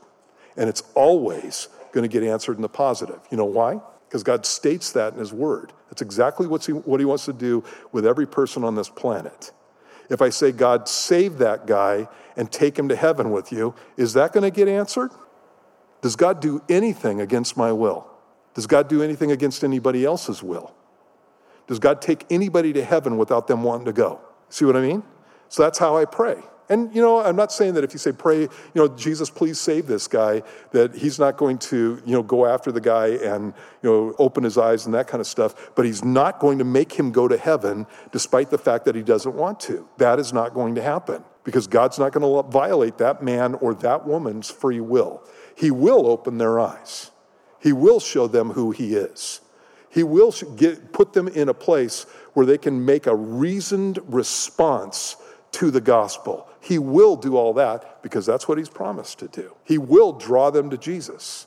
And 0.56 0.68
it's 0.68 0.84
always 0.94 1.66
going 1.90 2.08
to 2.08 2.20
get 2.20 2.22
answered 2.22 2.54
in 2.54 2.62
the 2.62 2.68
positive. 2.68 3.18
You 3.32 3.36
know 3.36 3.46
why? 3.46 3.80
Because 4.08 4.22
God 4.22 4.46
states 4.46 4.92
that 4.92 5.14
in 5.14 5.18
His 5.18 5.32
Word. 5.32 5.72
That's 5.94 6.02
exactly 6.02 6.48
what's 6.48 6.66
he, 6.66 6.72
what 6.72 6.98
He 6.98 7.06
wants 7.06 7.24
to 7.26 7.32
do 7.32 7.62
with 7.92 8.04
every 8.04 8.26
person 8.26 8.64
on 8.64 8.74
this 8.74 8.88
planet. 8.88 9.52
If 10.10 10.20
I 10.20 10.30
say, 10.30 10.50
God, 10.50 10.88
save 10.88 11.38
that 11.38 11.68
guy 11.68 12.08
and 12.36 12.50
take 12.50 12.76
him 12.76 12.88
to 12.88 12.96
heaven 12.96 13.30
with 13.30 13.52
you, 13.52 13.76
is 13.96 14.12
that 14.14 14.32
going 14.32 14.42
to 14.42 14.50
get 14.50 14.66
answered? 14.66 15.12
Does 16.02 16.16
God 16.16 16.40
do 16.40 16.60
anything 16.68 17.20
against 17.20 17.56
my 17.56 17.70
will? 17.70 18.10
Does 18.54 18.66
God 18.66 18.88
do 18.88 19.04
anything 19.04 19.30
against 19.30 19.62
anybody 19.62 20.04
else's 20.04 20.42
will? 20.42 20.74
Does 21.68 21.78
God 21.78 22.02
take 22.02 22.26
anybody 22.28 22.72
to 22.72 22.84
heaven 22.84 23.16
without 23.16 23.46
them 23.46 23.62
wanting 23.62 23.84
to 23.84 23.92
go? 23.92 24.20
See 24.48 24.64
what 24.64 24.76
I 24.76 24.80
mean? 24.80 25.04
So 25.48 25.62
that's 25.62 25.78
how 25.78 25.96
I 25.96 26.06
pray. 26.06 26.42
And, 26.68 26.94
you 26.94 27.02
know, 27.02 27.22
I'm 27.22 27.36
not 27.36 27.52
saying 27.52 27.74
that 27.74 27.84
if 27.84 27.92
you 27.92 27.98
say, 27.98 28.12
pray, 28.12 28.40
you 28.40 28.50
know, 28.74 28.88
Jesus, 28.88 29.28
please 29.28 29.60
save 29.60 29.86
this 29.86 30.08
guy, 30.08 30.42
that 30.70 30.94
he's 30.94 31.18
not 31.18 31.36
going 31.36 31.58
to, 31.58 32.00
you 32.06 32.12
know, 32.12 32.22
go 32.22 32.46
after 32.46 32.72
the 32.72 32.80
guy 32.80 33.08
and, 33.08 33.52
you 33.82 33.90
know, 33.90 34.14
open 34.18 34.44
his 34.44 34.56
eyes 34.56 34.86
and 34.86 34.94
that 34.94 35.06
kind 35.06 35.20
of 35.20 35.26
stuff. 35.26 35.72
But 35.74 35.84
he's 35.84 36.02
not 36.02 36.38
going 36.38 36.58
to 36.58 36.64
make 36.64 36.92
him 36.92 37.12
go 37.12 37.28
to 37.28 37.36
heaven 37.36 37.86
despite 38.12 38.50
the 38.50 38.58
fact 38.58 38.86
that 38.86 38.94
he 38.94 39.02
doesn't 39.02 39.34
want 39.34 39.60
to. 39.60 39.86
That 39.98 40.18
is 40.18 40.32
not 40.32 40.54
going 40.54 40.74
to 40.76 40.82
happen 40.82 41.22
because 41.44 41.66
God's 41.66 41.98
not 41.98 42.12
going 42.12 42.22
to 42.22 42.50
violate 42.50 42.96
that 42.98 43.22
man 43.22 43.54
or 43.54 43.74
that 43.74 44.06
woman's 44.06 44.50
free 44.50 44.80
will. 44.80 45.22
He 45.54 45.70
will 45.70 46.06
open 46.06 46.38
their 46.38 46.58
eyes, 46.58 47.10
He 47.60 47.72
will 47.72 48.00
show 48.00 48.26
them 48.26 48.50
who 48.50 48.70
He 48.70 48.94
is. 48.94 49.40
He 49.90 50.02
will 50.02 50.32
get, 50.56 50.92
put 50.92 51.12
them 51.12 51.28
in 51.28 51.48
a 51.48 51.54
place 51.54 52.04
where 52.32 52.44
they 52.44 52.58
can 52.58 52.84
make 52.84 53.06
a 53.06 53.14
reasoned 53.14 54.00
response 54.06 55.14
to 55.52 55.70
the 55.70 55.80
gospel. 55.80 56.48
He 56.64 56.78
will 56.78 57.16
do 57.16 57.36
all 57.36 57.52
that 57.54 58.02
because 58.02 58.24
that's 58.24 58.48
what 58.48 58.56
he's 58.56 58.70
promised 58.70 59.18
to 59.18 59.28
do. 59.28 59.54
He 59.64 59.76
will 59.76 60.12
draw 60.12 60.48
them 60.48 60.70
to 60.70 60.78
Jesus 60.78 61.46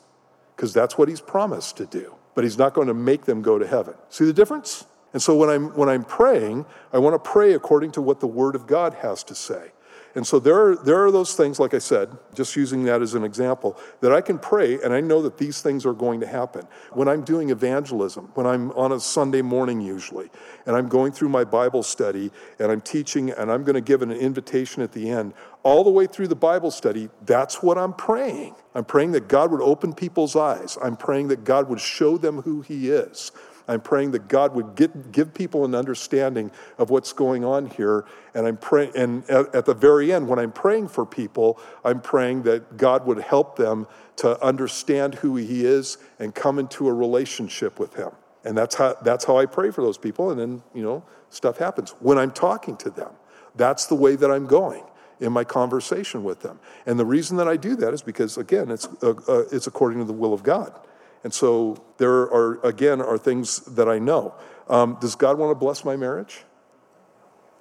because 0.55 0.73
that's 0.73 0.95
what 0.95 1.09
he's 1.09 1.21
promised 1.21 1.75
to 1.77 1.87
do. 1.87 2.13
But 2.35 2.43
he's 2.43 2.59
not 2.59 2.75
going 2.75 2.87
to 2.87 2.93
make 2.93 3.25
them 3.25 3.41
go 3.41 3.57
to 3.57 3.65
heaven. 3.65 3.95
See 4.09 4.25
the 4.25 4.33
difference? 4.33 4.85
And 5.13 5.21
so 5.21 5.35
when 5.35 5.49
I'm, 5.49 5.75
when 5.75 5.89
I'm 5.89 6.03
praying, 6.03 6.67
I 6.93 6.99
want 6.99 7.15
to 7.15 7.31
pray 7.31 7.53
according 7.53 7.93
to 7.93 8.01
what 8.01 8.19
the 8.19 8.27
Word 8.27 8.53
of 8.53 8.67
God 8.67 8.93
has 8.93 9.23
to 9.23 9.33
say. 9.33 9.71
And 10.17 10.25
so 10.25 10.39
there 10.39 10.59
are, 10.59 10.75
there 10.75 11.05
are 11.05 11.11
those 11.11 11.35
things, 11.35 11.59
like 11.59 11.75
I 11.75 11.77
said, 11.77 12.09
just 12.33 12.55
using 12.55 12.81
that 12.85 13.03
as 13.03 13.13
an 13.13 13.23
example, 13.23 13.77
that 14.01 14.11
I 14.11 14.19
can 14.19 14.39
pray 14.39 14.81
and 14.81 14.91
I 14.91 14.99
know 14.99 15.21
that 15.21 15.37
these 15.37 15.61
things 15.61 15.85
are 15.85 15.93
going 15.93 16.21
to 16.21 16.25
happen. 16.25 16.67
When 16.91 17.07
I'm 17.07 17.23
doing 17.23 17.51
evangelism, 17.51 18.31
when 18.33 18.47
I'm 18.47 18.71
on 18.71 18.93
a 18.93 18.99
Sunday 18.99 19.43
morning 19.43 19.79
usually, 19.79 20.31
and 20.65 20.75
I'm 20.75 20.87
going 20.89 21.11
through 21.11 21.29
my 21.29 21.43
Bible 21.43 21.83
study 21.83 22.31
and 22.57 22.71
I'm 22.71 22.81
teaching 22.81 23.29
and 23.29 23.51
I'm 23.51 23.63
going 23.63 23.75
to 23.75 23.81
give 23.81 24.01
an 24.01 24.11
invitation 24.11 24.81
at 24.81 24.91
the 24.91 25.07
end, 25.07 25.35
all 25.61 25.83
the 25.83 25.91
way 25.91 26.07
through 26.07 26.29
the 26.29 26.35
Bible 26.35 26.71
study, 26.71 27.11
that's 27.23 27.61
what 27.61 27.77
I'm 27.77 27.93
praying. 27.93 28.55
I'm 28.73 28.85
praying 28.85 29.11
that 29.11 29.27
God 29.27 29.51
would 29.51 29.61
open 29.61 29.93
people's 29.93 30.35
eyes. 30.35 30.79
I'm 30.81 30.97
praying 30.97 31.27
that 31.27 31.43
God 31.43 31.69
would 31.69 31.79
show 31.79 32.17
them 32.17 32.41
who 32.41 32.61
He 32.61 32.89
is. 32.89 33.31
I'm 33.67 33.81
praying 33.81 34.11
that 34.11 34.27
God 34.27 34.55
would 34.55 34.75
get, 34.75 35.11
give 35.11 35.33
people 35.33 35.65
an 35.65 35.75
understanding 35.75 36.51
of 36.77 36.89
what's 36.89 37.11
going 37.13 37.43
on 37.43 37.67
here. 37.67 38.05
And 38.33 38.47
I'm 38.47 38.57
praying, 38.57 38.91
and 38.95 39.29
at, 39.29 39.53
at 39.53 39.65
the 39.65 39.73
very 39.73 40.13
end, 40.13 40.27
when 40.27 40.39
I'm 40.39 40.51
praying 40.51 40.87
for 40.87 41.05
people, 41.05 41.59
I'm 41.83 42.01
praying 42.01 42.43
that 42.43 42.77
God 42.77 43.05
would 43.05 43.19
help 43.19 43.57
them 43.57 43.87
to 44.17 44.41
understand 44.43 45.15
who 45.15 45.35
He 45.35 45.65
is 45.65 45.97
and 46.19 46.33
come 46.33 46.59
into 46.59 46.87
a 46.87 46.93
relationship 46.93 47.79
with 47.79 47.95
Him. 47.95 48.11
And 48.43 48.57
that's 48.57 48.75
how, 48.75 48.95
that's 49.01 49.25
how 49.25 49.37
I 49.37 49.45
pray 49.45 49.71
for 49.71 49.81
those 49.81 49.97
people. 49.97 50.31
And 50.31 50.39
then, 50.39 50.63
you 50.73 50.83
know, 50.83 51.03
stuff 51.29 51.57
happens. 51.57 51.91
When 51.99 52.17
I'm 52.17 52.31
talking 52.31 52.77
to 52.77 52.89
them, 52.89 53.11
that's 53.55 53.87
the 53.87 53.95
way 53.95 54.15
that 54.15 54.31
I'm 54.31 54.45
going 54.45 54.85
in 55.19 55.33
my 55.33 55.43
conversation 55.43 56.23
with 56.23 56.41
them. 56.41 56.59
And 56.85 56.99
the 56.99 57.05
reason 57.05 57.37
that 57.37 57.47
I 57.47 57.57
do 57.57 57.75
that 57.77 57.93
is 57.93 58.01
because, 58.01 58.37
again, 58.37 58.71
it's, 58.71 58.87
uh, 59.01 59.15
uh, 59.27 59.43
it's 59.51 59.67
according 59.67 59.99
to 59.99 60.05
the 60.05 60.13
will 60.13 60.33
of 60.33 60.43
God. 60.43 60.79
And 61.23 61.33
so 61.33 61.83
there 61.97 62.11
are, 62.11 62.59
again, 62.65 63.01
are 63.01 63.17
things 63.17 63.59
that 63.75 63.89
I 63.89 63.99
know. 63.99 64.35
Um, 64.69 64.97
does 64.99 65.15
God 65.15 65.37
want 65.37 65.51
to 65.51 65.55
bless 65.55 65.83
my 65.83 65.95
marriage? 65.95 66.43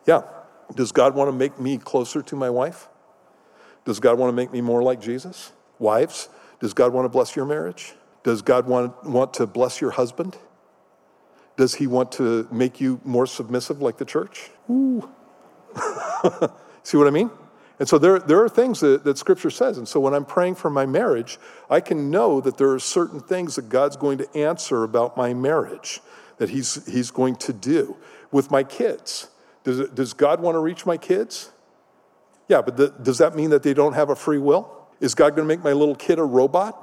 Yeah. 0.07 0.23
Does 0.75 0.93
God 0.93 1.15
want 1.15 1.29
to 1.29 1.33
make 1.33 1.59
me 1.61 1.79
closer 1.79 2.23
to 2.23 2.37
my 2.37 2.51
wife? 2.51 2.89
Does 3.85 4.01
God 4.01 4.19
want 4.19 4.29
to 4.31 4.35
make 4.35 4.53
me 4.53 4.61
more 4.61 4.83
like 4.83 5.01
Jesus? 5.01 5.53
Wives, 5.79 6.29
does 6.61 6.75
God 6.75 6.93
want 6.93 7.05
to 7.05 7.09
bless 7.09 7.37
your 7.37 7.45
marriage? 7.45 7.95
Does 8.25 8.43
God 8.43 8.67
want, 8.67 9.05
want 9.05 9.35
to 9.35 9.47
bless 9.47 9.81
your 9.81 9.93
husband? 9.93 10.37
Does 11.57 11.77
he 11.77 11.87
want 11.87 12.13
to 12.13 12.49
make 12.51 12.81
you 12.81 13.01
more 13.05 13.27
submissive 13.27 13.81
like 13.81 13.99
the 13.99 14.05
church? 14.05 14.51
Ooh. 14.69 15.09
See 16.83 16.97
what 16.97 17.07
I 17.07 17.11
mean? 17.11 17.31
And 17.79 17.89
so 17.89 17.99
there, 17.99 18.19
there 18.19 18.43
are 18.43 18.49
things 18.49 18.81
that, 18.81 19.05
that 19.05 19.19
Scripture 19.19 19.51
says. 19.51 19.77
And 19.77 19.87
so 19.87 20.01
when 20.01 20.15
I'm 20.15 20.25
praying 20.25 20.55
for 20.55 20.71
my 20.71 20.87
marriage, 20.87 21.39
I 21.69 21.81
can 21.81 22.11
know 22.11 22.41
that 22.41 22.57
there 22.57 22.73
are 22.73 22.79
certain 22.79 23.21
things 23.21 23.57
that 23.57 23.69
God's 23.69 23.97
going 23.97 24.19
to 24.19 24.37
answer 24.37 24.83
about 24.83 25.17
my 25.17 25.35
marriage, 25.35 26.01
that 26.39 26.49
He's, 26.49 26.87
he's 26.87 27.11
going 27.11 27.37
to 27.37 27.53
do. 27.53 27.97
With 28.33 28.51
my 28.51 28.65
kids, 28.65 29.29
does, 29.65 29.89
does 29.91 30.13
God 30.15 30.41
want 30.41 30.55
to 30.55 30.61
reach 30.61 30.87
my 30.87 30.97
kids? 30.97 31.53
Yeah, 32.49 32.63
but 32.63 32.77
the, 32.77 32.89
does 33.03 33.19
that 33.19 33.37
mean 33.37 33.51
that 33.51 33.63
they 33.63 33.75
don't 33.75 33.93
have 33.93 34.11
a 34.11 34.17
free 34.17 34.39
will? 34.39 34.73
Is 35.01 35.15
God 35.15 35.37
going 35.37 35.47
to 35.47 35.55
make 35.55 35.63
my 35.63 35.73
little 35.73 35.95
kid 35.95 36.19
a 36.19 36.25
robot? 36.25 36.83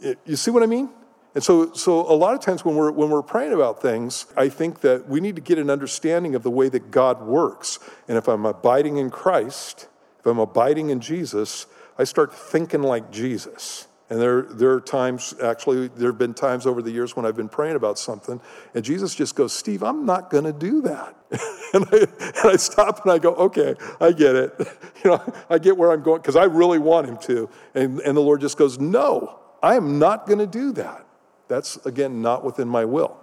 It, 0.00 0.18
you 0.24 0.36
see 0.36 0.50
what 0.50 0.62
I 0.62 0.66
mean? 0.66 0.88
And 1.34 1.42
so, 1.42 1.72
so 1.72 2.00
a 2.00 2.14
lot 2.14 2.34
of 2.34 2.40
times 2.40 2.64
when 2.64 2.76
we're, 2.76 2.92
when 2.92 3.10
we're 3.10 3.22
praying 3.22 3.52
about 3.52 3.82
things, 3.82 4.26
I 4.36 4.48
think 4.48 4.80
that 4.82 5.08
we 5.08 5.20
need 5.20 5.34
to 5.34 5.42
get 5.42 5.58
an 5.58 5.68
understanding 5.68 6.34
of 6.34 6.44
the 6.44 6.50
way 6.50 6.68
that 6.68 6.92
God 6.92 7.22
works. 7.22 7.80
And 8.06 8.16
if 8.16 8.28
I'm 8.28 8.46
abiding 8.46 8.98
in 8.98 9.10
Christ, 9.10 9.88
if 10.20 10.26
I'm 10.26 10.38
abiding 10.38 10.90
in 10.90 11.00
Jesus, 11.00 11.66
I 11.98 12.04
start 12.04 12.32
thinking 12.32 12.82
like 12.82 13.10
Jesus. 13.10 13.88
And 14.10 14.20
there, 14.20 14.42
there 14.42 14.70
are 14.70 14.80
times, 14.80 15.34
actually, 15.42 15.88
there 15.88 16.10
have 16.10 16.18
been 16.18 16.34
times 16.34 16.66
over 16.66 16.82
the 16.82 16.90
years 16.90 17.16
when 17.16 17.24
I've 17.24 17.36
been 17.36 17.48
praying 17.48 17.74
about 17.74 17.98
something, 17.98 18.40
and 18.74 18.84
Jesus 18.84 19.14
just 19.14 19.34
goes, 19.34 19.52
Steve, 19.52 19.82
I'm 19.82 20.04
not 20.04 20.30
going 20.30 20.44
to 20.44 20.52
do 20.52 20.82
that. 20.82 21.16
and, 21.74 21.86
I, 21.90 21.96
and 22.20 22.50
I 22.50 22.56
stop 22.56 23.02
and 23.02 23.12
I 23.12 23.18
go, 23.18 23.34
okay, 23.34 23.74
I 24.00 24.12
get 24.12 24.36
it. 24.36 24.52
you 25.04 25.10
know, 25.10 25.34
I 25.48 25.58
get 25.58 25.76
where 25.76 25.90
I'm 25.90 26.02
going, 26.02 26.20
because 26.20 26.36
I 26.36 26.44
really 26.44 26.78
want 26.78 27.08
him 27.08 27.16
to. 27.22 27.48
And, 27.74 28.00
and 28.00 28.16
the 28.16 28.20
Lord 28.20 28.40
just 28.42 28.58
goes, 28.58 28.78
no, 28.78 29.40
I 29.62 29.74
am 29.74 29.98
not 29.98 30.26
going 30.26 30.38
to 30.38 30.46
do 30.46 30.72
that. 30.72 31.03
That's, 31.48 31.76
again, 31.86 32.22
not 32.22 32.44
within 32.44 32.68
my 32.68 32.84
will. 32.84 33.16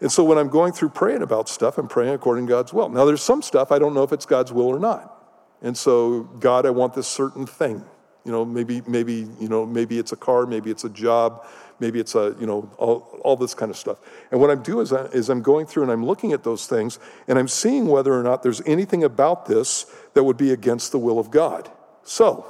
And 0.00 0.10
so 0.10 0.24
when 0.24 0.38
I'm 0.38 0.48
going 0.48 0.72
through 0.72 0.90
praying 0.90 1.22
about 1.22 1.48
stuff, 1.48 1.76
I'm 1.76 1.88
praying 1.88 2.14
according 2.14 2.46
to 2.46 2.50
God's 2.50 2.72
will. 2.72 2.88
Now, 2.88 3.04
there's 3.04 3.22
some 3.22 3.42
stuff 3.42 3.70
I 3.70 3.78
don't 3.78 3.94
know 3.94 4.02
if 4.02 4.12
it's 4.12 4.26
God's 4.26 4.52
will 4.52 4.68
or 4.68 4.78
not. 4.78 5.16
And 5.62 5.76
so, 5.76 6.22
God, 6.40 6.64
I 6.64 6.70
want 6.70 6.94
this 6.94 7.06
certain 7.06 7.46
thing. 7.46 7.84
You 8.24 8.32
know, 8.32 8.44
maybe, 8.44 8.82
maybe, 8.86 9.26
you 9.38 9.48
know, 9.48 9.64
maybe 9.66 9.98
it's 9.98 10.12
a 10.12 10.16
car, 10.16 10.46
maybe 10.46 10.70
it's 10.70 10.84
a 10.84 10.90
job, 10.90 11.46
maybe 11.80 12.00
it's 12.00 12.14
a, 12.14 12.34
you 12.38 12.46
know, 12.46 12.70
all, 12.76 13.18
all 13.22 13.36
this 13.36 13.54
kind 13.54 13.70
of 13.70 13.76
stuff. 13.76 13.98
And 14.30 14.40
what 14.40 14.50
I'm 14.50 14.62
doing 14.62 14.82
is, 14.82 14.92
I, 14.92 15.04
is 15.06 15.30
I'm 15.30 15.42
going 15.42 15.66
through 15.66 15.84
and 15.84 15.92
I'm 15.92 16.04
looking 16.04 16.32
at 16.32 16.44
those 16.44 16.66
things 16.66 16.98
and 17.28 17.38
I'm 17.38 17.48
seeing 17.48 17.86
whether 17.86 18.12
or 18.12 18.22
not 18.22 18.42
there's 18.42 18.60
anything 18.66 19.04
about 19.04 19.46
this 19.46 19.86
that 20.14 20.24
would 20.24 20.36
be 20.36 20.52
against 20.52 20.92
the 20.92 20.98
will 20.98 21.18
of 21.18 21.30
God. 21.30 21.70
So, 22.02 22.46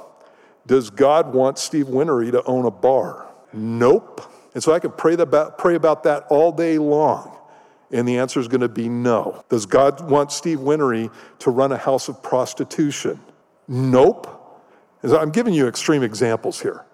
does 0.67 0.89
God 0.89 1.33
want 1.33 1.57
Steve 1.57 1.87
Winery 1.87 2.31
to 2.31 2.43
own 2.43 2.65
a 2.65 2.71
bar? 2.71 3.27
Nope. 3.53 4.21
And 4.53 4.63
so 4.63 4.73
I 4.73 4.79
could 4.79 4.97
pray 4.97 5.13
about, 5.13 5.57
pray 5.57 5.75
about 5.75 6.03
that 6.03 6.25
all 6.29 6.51
day 6.51 6.77
long. 6.77 7.37
And 7.91 8.07
the 8.07 8.17
answer 8.17 8.39
is 8.39 8.47
going 8.47 8.61
to 8.61 8.69
be 8.69 8.87
no. 8.89 9.43
Does 9.49 9.65
God 9.65 10.09
want 10.09 10.31
Steve 10.31 10.59
Winery 10.59 11.11
to 11.39 11.51
run 11.51 11.71
a 11.71 11.77
house 11.77 12.07
of 12.07 12.23
prostitution? 12.23 13.19
Nope. 13.67 14.37
I'm 15.03 15.31
giving 15.31 15.53
you 15.53 15.67
extreme 15.67 16.03
examples 16.03 16.61
here, 16.61 16.85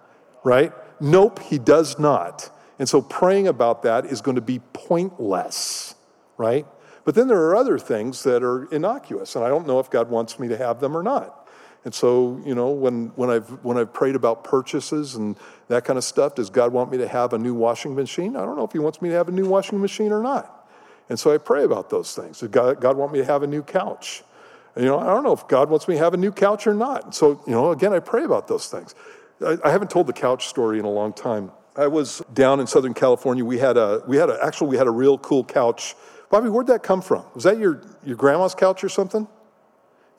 right? 0.44 0.72
Nope, 1.00 1.40
he 1.40 1.60
does 1.60 2.00
not. 2.00 2.50
And 2.80 2.88
so 2.88 3.02
praying 3.02 3.48
about 3.48 3.84
that 3.84 4.06
is 4.06 4.22
going 4.22 4.36
to 4.36 4.42
be 4.42 4.60
pointless, 4.74 5.96
right? 6.38 6.66
But 7.04 7.16
then 7.16 7.28
there 7.28 7.42
are 7.42 7.56
other 7.56 7.80
things 7.80 8.24
that 8.24 8.44
are 8.44 8.66
innocuous, 8.72 9.36
and 9.36 9.44
I 9.44 9.50
don't 9.50 9.68
know 9.68 9.80
if 9.80 9.90
God 9.90 10.10
wants 10.10 10.40
me 10.40 10.48
to 10.48 10.58
have 10.58 10.80
them 10.80 10.96
or 10.96 11.04
not. 11.04 11.47
And 11.88 11.96
so, 11.96 12.38
you 12.46 12.54
know, 12.54 12.72
when, 12.72 13.14
when, 13.16 13.30
I've, 13.30 13.48
when 13.64 13.78
I've 13.78 13.94
prayed 13.94 14.16
about 14.16 14.44
purchases 14.44 15.16
and 15.16 15.38
that 15.70 15.86
kind 15.86 15.96
of 15.96 16.04
stuff, 16.04 16.36
does 16.36 16.50
God 16.50 16.74
want 16.74 16.92
me 16.92 16.98
to 16.98 17.08
have 17.08 17.32
a 17.32 17.38
new 17.38 17.54
washing 17.54 17.96
machine? 17.96 18.36
I 18.36 18.44
don't 18.44 18.58
know 18.58 18.66
if 18.66 18.74
He 18.74 18.80
wants 18.80 19.02
me 19.02 19.08
to 19.08 19.16
have 19.16 19.30
a 19.30 19.32
new 19.32 19.48
washing 19.48 19.80
machine 19.80 20.12
or 20.12 20.22
not. 20.22 20.70
And 21.08 21.18
so 21.18 21.34
I 21.34 21.38
pray 21.38 21.64
about 21.64 21.90
those 21.90 22.14
things. 22.14 22.42
Does 22.42 22.50
God, 22.50 22.82
God 22.82 22.98
want 22.98 23.14
me 23.14 23.20
to 23.20 23.26
have 23.26 23.42
a 23.42 23.48
new 23.48 23.64
couch? 23.64 24.22
You 24.76 24.84
know, 24.84 25.00
I 25.00 25.06
don't 25.06 25.24
know 25.24 25.32
if 25.32 25.48
God 25.48 25.70
wants 25.70 25.88
me 25.88 25.96
to 25.96 26.04
have 26.04 26.14
a 26.14 26.18
new 26.18 26.34
couch 26.34 26.68
or 26.68 26.74
not. 26.74 27.16
So, 27.16 27.42
you 27.48 27.54
know, 27.54 27.72
again, 27.72 27.94
I 27.94 28.00
pray 28.00 28.26
about 28.26 28.50
those 28.50 28.68
things. 28.68 28.94
I, 29.40 29.58
I 29.64 29.72
haven't 29.72 29.90
told 29.90 30.08
the 30.08 30.14
couch 30.14 30.48
story 30.50 30.80
in 30.80 30.84
a 30.84 30.92
long 30.92 31.14
time. 31.14 31.54
I 31.78 31.88
was 31.88 32.22
down 32.34 32.60
in 32.60 32.68
Southern 32.68 32.96
California. 32.96 33.46
We 33.46 33.60
had 33.60 33.78
a, 33.78 34.04
we 34.06 34.18
had 34.18 34.30
a, 34.30 34.38
actually, 34.44 34.72
we 34.72 34.78
had 34.78 34.88
a 34.88 34.92
real 34.92 35.18
cool 35.18 35.46
couch. 35.46 35.96
Bobby, 36.30 36.50
where'd 36.50 36.68
that 36.68 36.84
come 36.84 37.02
from? 37.02 37.24
Was 37.34 37.46
that 37.46 37.58
your, 37.58 37.82
your 38.04 38.18
grandma's 38.18 38.56
couch 38.56 38.84
or 38.84 38.90
something? 38.90 39.26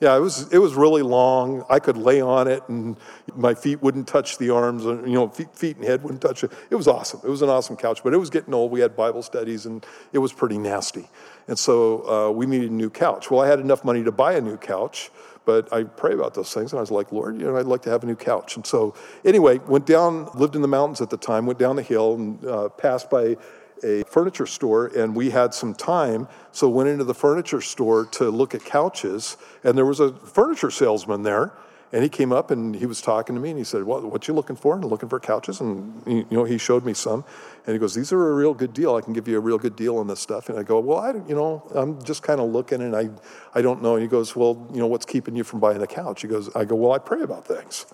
Yeah, 0.01 0.15
it 0.15 0.21
was, 0.21 0.51
it 0.53 0.59
was 0.59 0.75
really 0.75 1.01
long. 1.01 1.65
I 1.69 1.79
could 1.79 1.97
lay 1.97 2.21
on 2.21 2.47
it 2.47 2.63
and 2.69 2.95
my 3.35 3.53
feet 3.53 3.81
wouldn't 3.81 4.07
touch 4.07 4.37
the 4.37 4.49
arms, 4.49 4.85
you 4.85 5.13
know, 5.13 5.27
feet, 5.27 5.53
feet 5.53 5.75
and 5.75 5.85
head 5.85 6.03
wouldn't 6.03 6.21
touch 6.21 6.43
it. 6.45 6.51
It 6.69 6.75
was 6.75 6.87
awesome. 6.87 7.19
It 7.21 7.29
was 7.29 7.41
an 7.41 7.49
awesome 7.49 7.75
couch, 7.75 8.01
but 8.01 8.13
it 8.13 8.17
was 8.17 8.29
getting 8.29 8.53
old. 8.53 8.71
We 8.71 8.79
had 8.79 8.95
Bible 8.95 9.21
studies 9.21 9.65
and 9.65 9.85
it 10.13 10.19
was 10.19 10.31
pretty 10.31 10.57
nasty. 10.57 11.09
And 11.49 11.59
so 11.59 12.07
uh, 12.07 12.31
we 12.31 12.45
needed 12.45 12.71
a 12.71 12.73
new 12.73 12.89
couch. 12.89 13.29
Well, 13.29 13.41
I 13.41 13.47
had 13.47 13.59
enough 13.59 13.83
money 13.83 14.01
to 14.05 14.11
buy 14.11 14.33
a 14.33 14.41
new 14.41 14.55
couch, 14.55 15.11
but 15.45 15.71
I 15.73 15.83
pray 15.83 16.13
about 16.13 16.33
those 16.33 16.53
things 16.53 16.71
and 16.71 16.79
I 16.79 16.81
was 16.81 16.91
like, 16.91 17.11
Lord, 17.11 17.37
you 17.37 17.45
know, 17.45 17.57
I'd 17.57 17.65
like 17.65 17.81
to 17.81 17.89
have 17.89 18.03
a 18.03 18.05
new 18.05 18.15
couch. 18.15 18.55
And 18.55 18.65
so, 18.65 18.95
anyway, 19.25 19.57
went 19.67 19.85
down, 19.85 20.29
lived 20.33 20.55
in 20.55 20.61
the 20.61 20.67
mountains 20.69 21.01
at 21.01 21.09
the 21.09 21.17
time, 21.17 21.45
went 21.45 21.59
down 21.59 21.75
the 21.75 21.83
hill 21.83 22.13
and 22.15 22.45
uh, 22.45 22.69
passed 22.69 23.09
by 23.09 23.35
a 23.83 24.03
furniture 24.03 24.45
store 24.45 24.87
and 24.87 25.15
we 25.15 25.29
had 25.29 25.53
some 25.53 25.73
time 25.73 26.27
so 26.51 26.67
went 26.69 26.89
into 26.89 27.03
the 27.03 27.13
furniture 27.13 27.61
store 27.61 28.05
to 28.05 28.29
look 28.29 28.53
at 28.55 28.63
couches 28.63 29.37
and 29.63 29.77
there 29.77 29.85
was 29.85 29.99
a 29.99 30.13
furniture 30.13 30.71
salesman 30.71 31.23
there 31.23 31.53
And 31.91 32.03
he 32.03 32.09
came 32.09 32.31
up 32.31 32.51
and 32.51 32.75
he 32.75 32.85
was 32.85 33.01
talking 33.01 33.35
to 33.35 33.41
me 33.41 33.49
and 33.49 33.57
he 33.57 33.63
said, 33.63 33.83
well, 33.83 34.01
what 34.01 34.27
you 34.27 34.33
looking 34.35 34.55
for? 34.55 34.75
And 34.75 34.85
looking 34.85 35.09
for 35.09 35.19
couches. 35.19 35.59
And, 35.59 36.03
you 36.05 36.25
know, 36.29 36.43
he 36.43 36.59
showed 36.59 36.85
me 36.85 36.93
some. 36.93 37.25
And 37.65 37.73
he 37.73 37.79
goes, 37.79 37.95
these 37.95 38.13
are 38.13 38.29
a 38.29 38.35
real 38.35 38.53
good 38.53 38.73
deal. 38.73 38.95
I 38.95 39.01
can 39.01 39.11
give 39.11 39.27
you 39.27 39.37
a 39.37 39.39
real 39.39 39.57
good 39.57 39.75
deal 39.75 39.97
on 39.97 40.05
this 40.05 40.19
stuff. 40.19 40.49
And 40.49 40.59
I 40.59 40.63
go, 40.63 40.79
well, 40.79 40.99
I, 40.99 41.13
you 41.13 41.33
know, 41.33 41.63
I'm 41.73 42.03
just 42.03 42.21
kind 42.21 42.39
of 42.39 42.51
looking 42.51 42.81
and 42.81 42.95
I, 42.95 43.09
I 43.55 43.63
don't 43.63 43.81
know. 43.81 43.95
And 43.95 44.03
he 44.03 44.07
goes, 44.07 44.35
well, 44.35 44.67
you 44.71 44.79
know, 44.79 44.85
what's 44.87 45.05
keeping 45.05 45.35
you 45.35 45.43
from 45.43 45.59
buying 45.59 45.79
the 45.79 45.87
couch? 45.87 46.21
He 46.21 46.27
goes, 46.27 46.55
I 46.55 46.63
go, 46.63 46.75
well, 46.75 46.91
I 46.91 46.99
pray 46.99 47.21
about 47.21 47.47
things. 47.47 47.87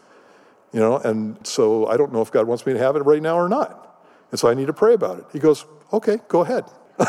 You 0.73 0.81
know, 0.81 0.97
and 0.97 1.45
so 1.47 1.87
I 1.87 1.95
don't 1.95 2.11
know 2.11 2.21
if 2.21 2.31
God 2.31 2.47
wants 2.47 2.65
me 2.65 2.73
to 2.73 2.79
have 2.79 2.97
it 2.97 3.03
right 3.03 3.21
now 3.21 3.37
or 3.37 3.47
not. 3.47 3.94
And 4.35 4.39
so 4.41 4.49
I 4.49 4.53
need 4.53 4.67
to 4.67 4.73
pray 4.73 4.93
about 4.93 5.19
it. 5.19 5.25
He 5.31 5.39
goes, 5.39 5.63
okay, 5.93 6.19
go 6.27 6.41
ahead. 6.41 6.65
and 6.99 7.07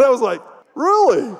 I 0.00 0.08
was 0.08 0.20
like, 0.20 0.42
really? 0.74 1.32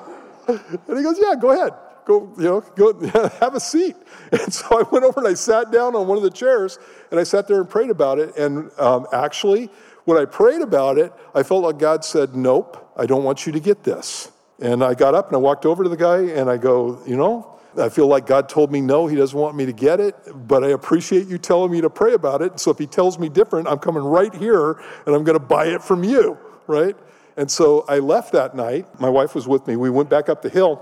And 0.47 0.97
he 0.97 1.03
goes, 1.03 1.19
yeah, 1.21 1.35
go 1.35 1.51
ahead 1.51 1.73
go, 2.05 2.33
you 2.37 2.45
know, 2.45 2.61
go 2.61 2.97
have 3.41 3.55
a 3.55 3.59
seat. 3.59 3.97
And 4.31 4.53
so 4.53 4.65
I 4.71 4.83
went 4.89 5.03
over 5.03 5.19
and 5.19 5.27
I 5.27 5.33
sat 5.33 5.69
down 5.69 5.97
on 5.97 6.07
one 6.07 6.17
of 6.17 6.23
the 6.23 6.29
chairs 6.29 6.79
and 7.11 7.19
I 7.19 7.23
sat 7.23 7.49
there 7.49 7.59
and 7.59 7.69
prayed 7.69 7.89
about 7.89 8.19
it. 8.19 8.37
And 8.37 8.71
um, 8.79 9.05
actually, 9.11 9.69
when 10.05 10.17
I 10.17 10.23
prayed 10.23 10.61
about 10.61 10.97
it, 10.97 11.11
I 11.35 11.43
felt 11.43 11.63
like 11.63 11.77
God 11.77 12.05
said, 12.05 12.33
Nope, 12.33 12.89
I 12.95 13.05
don't 13.05 13.25
want 13.25 13.45
you 13.45 13.51
to 13.51 13.59
get 13.59 13.83
this. 13.83 14.31
And 14.59 14.81
I 14.81 14.93
got 14.93 15.13
up 15.13 15.27
and 15.27 15.35
I 15.35 15.39
walked 15.39 15.65
over 15.65 15.83
to 15.83 15.89
the 15.89 15.97
guy 15.97 16.21
and 16.21 16.49
I 16.49 16.55
go, 16.55 17.01
You 17.05 17.17
know, 17.17 17.59
I 17.77 17.89
feel 17.89 18.07
like 18.07 18.25
God 18.25 18.49
told 18.49 18.71
me 18.71 18.81
no, 18.81 19.07
He 19.07 19.15
doesn't 19.15 19.37
want 19.37 19.55
me 19.55 19.65
to 19.65 19.73
get 19.73 19.99
it, 19.99 20.15
but 20.47 20.63
I 20.63 20.69
appreciate 20.69 21.27
you 21.27 21.37
telling 21.37 21.71
me 21.71 21.81
to 21.81 21.89
pray 21.89 22.13
about 22.13 22.41
it. 22.41 22.59
So 22.59 22.71
if 22.71 22.77
He 22.77 22.87
tells 22.87 23.17
me 23.17 23.29
different, 23.29 23.67
I'm 23.67 23.79
coming 23.79 24.03
right 24.03 24.33
here 24.33 24.71
and 25.05 25.15
I'm 25.15 25.23
going 25.23 25.39
to 25.39 25.45
buy 25.45 25.67
it 25.67 25.81
from 25.81 26.03
you, 26.03 26.37
right? 26.67 26.95
And 27.37 27.49
so 27.49 27.85
I 27.87 27.99
left 27.99 28.33
that 28.33 28.55
night. 28.55 28.99
My 28.99 29.09
wife 29.09 29.35
was 29.35 29.47
with 29.47 29.65
me. 29.67 29.75
We 29.75 29.89
went 29.89 30.09
back 30.09 30.27
up 30.27 30.41
the 30.41 30.49
hill 30.49 30.81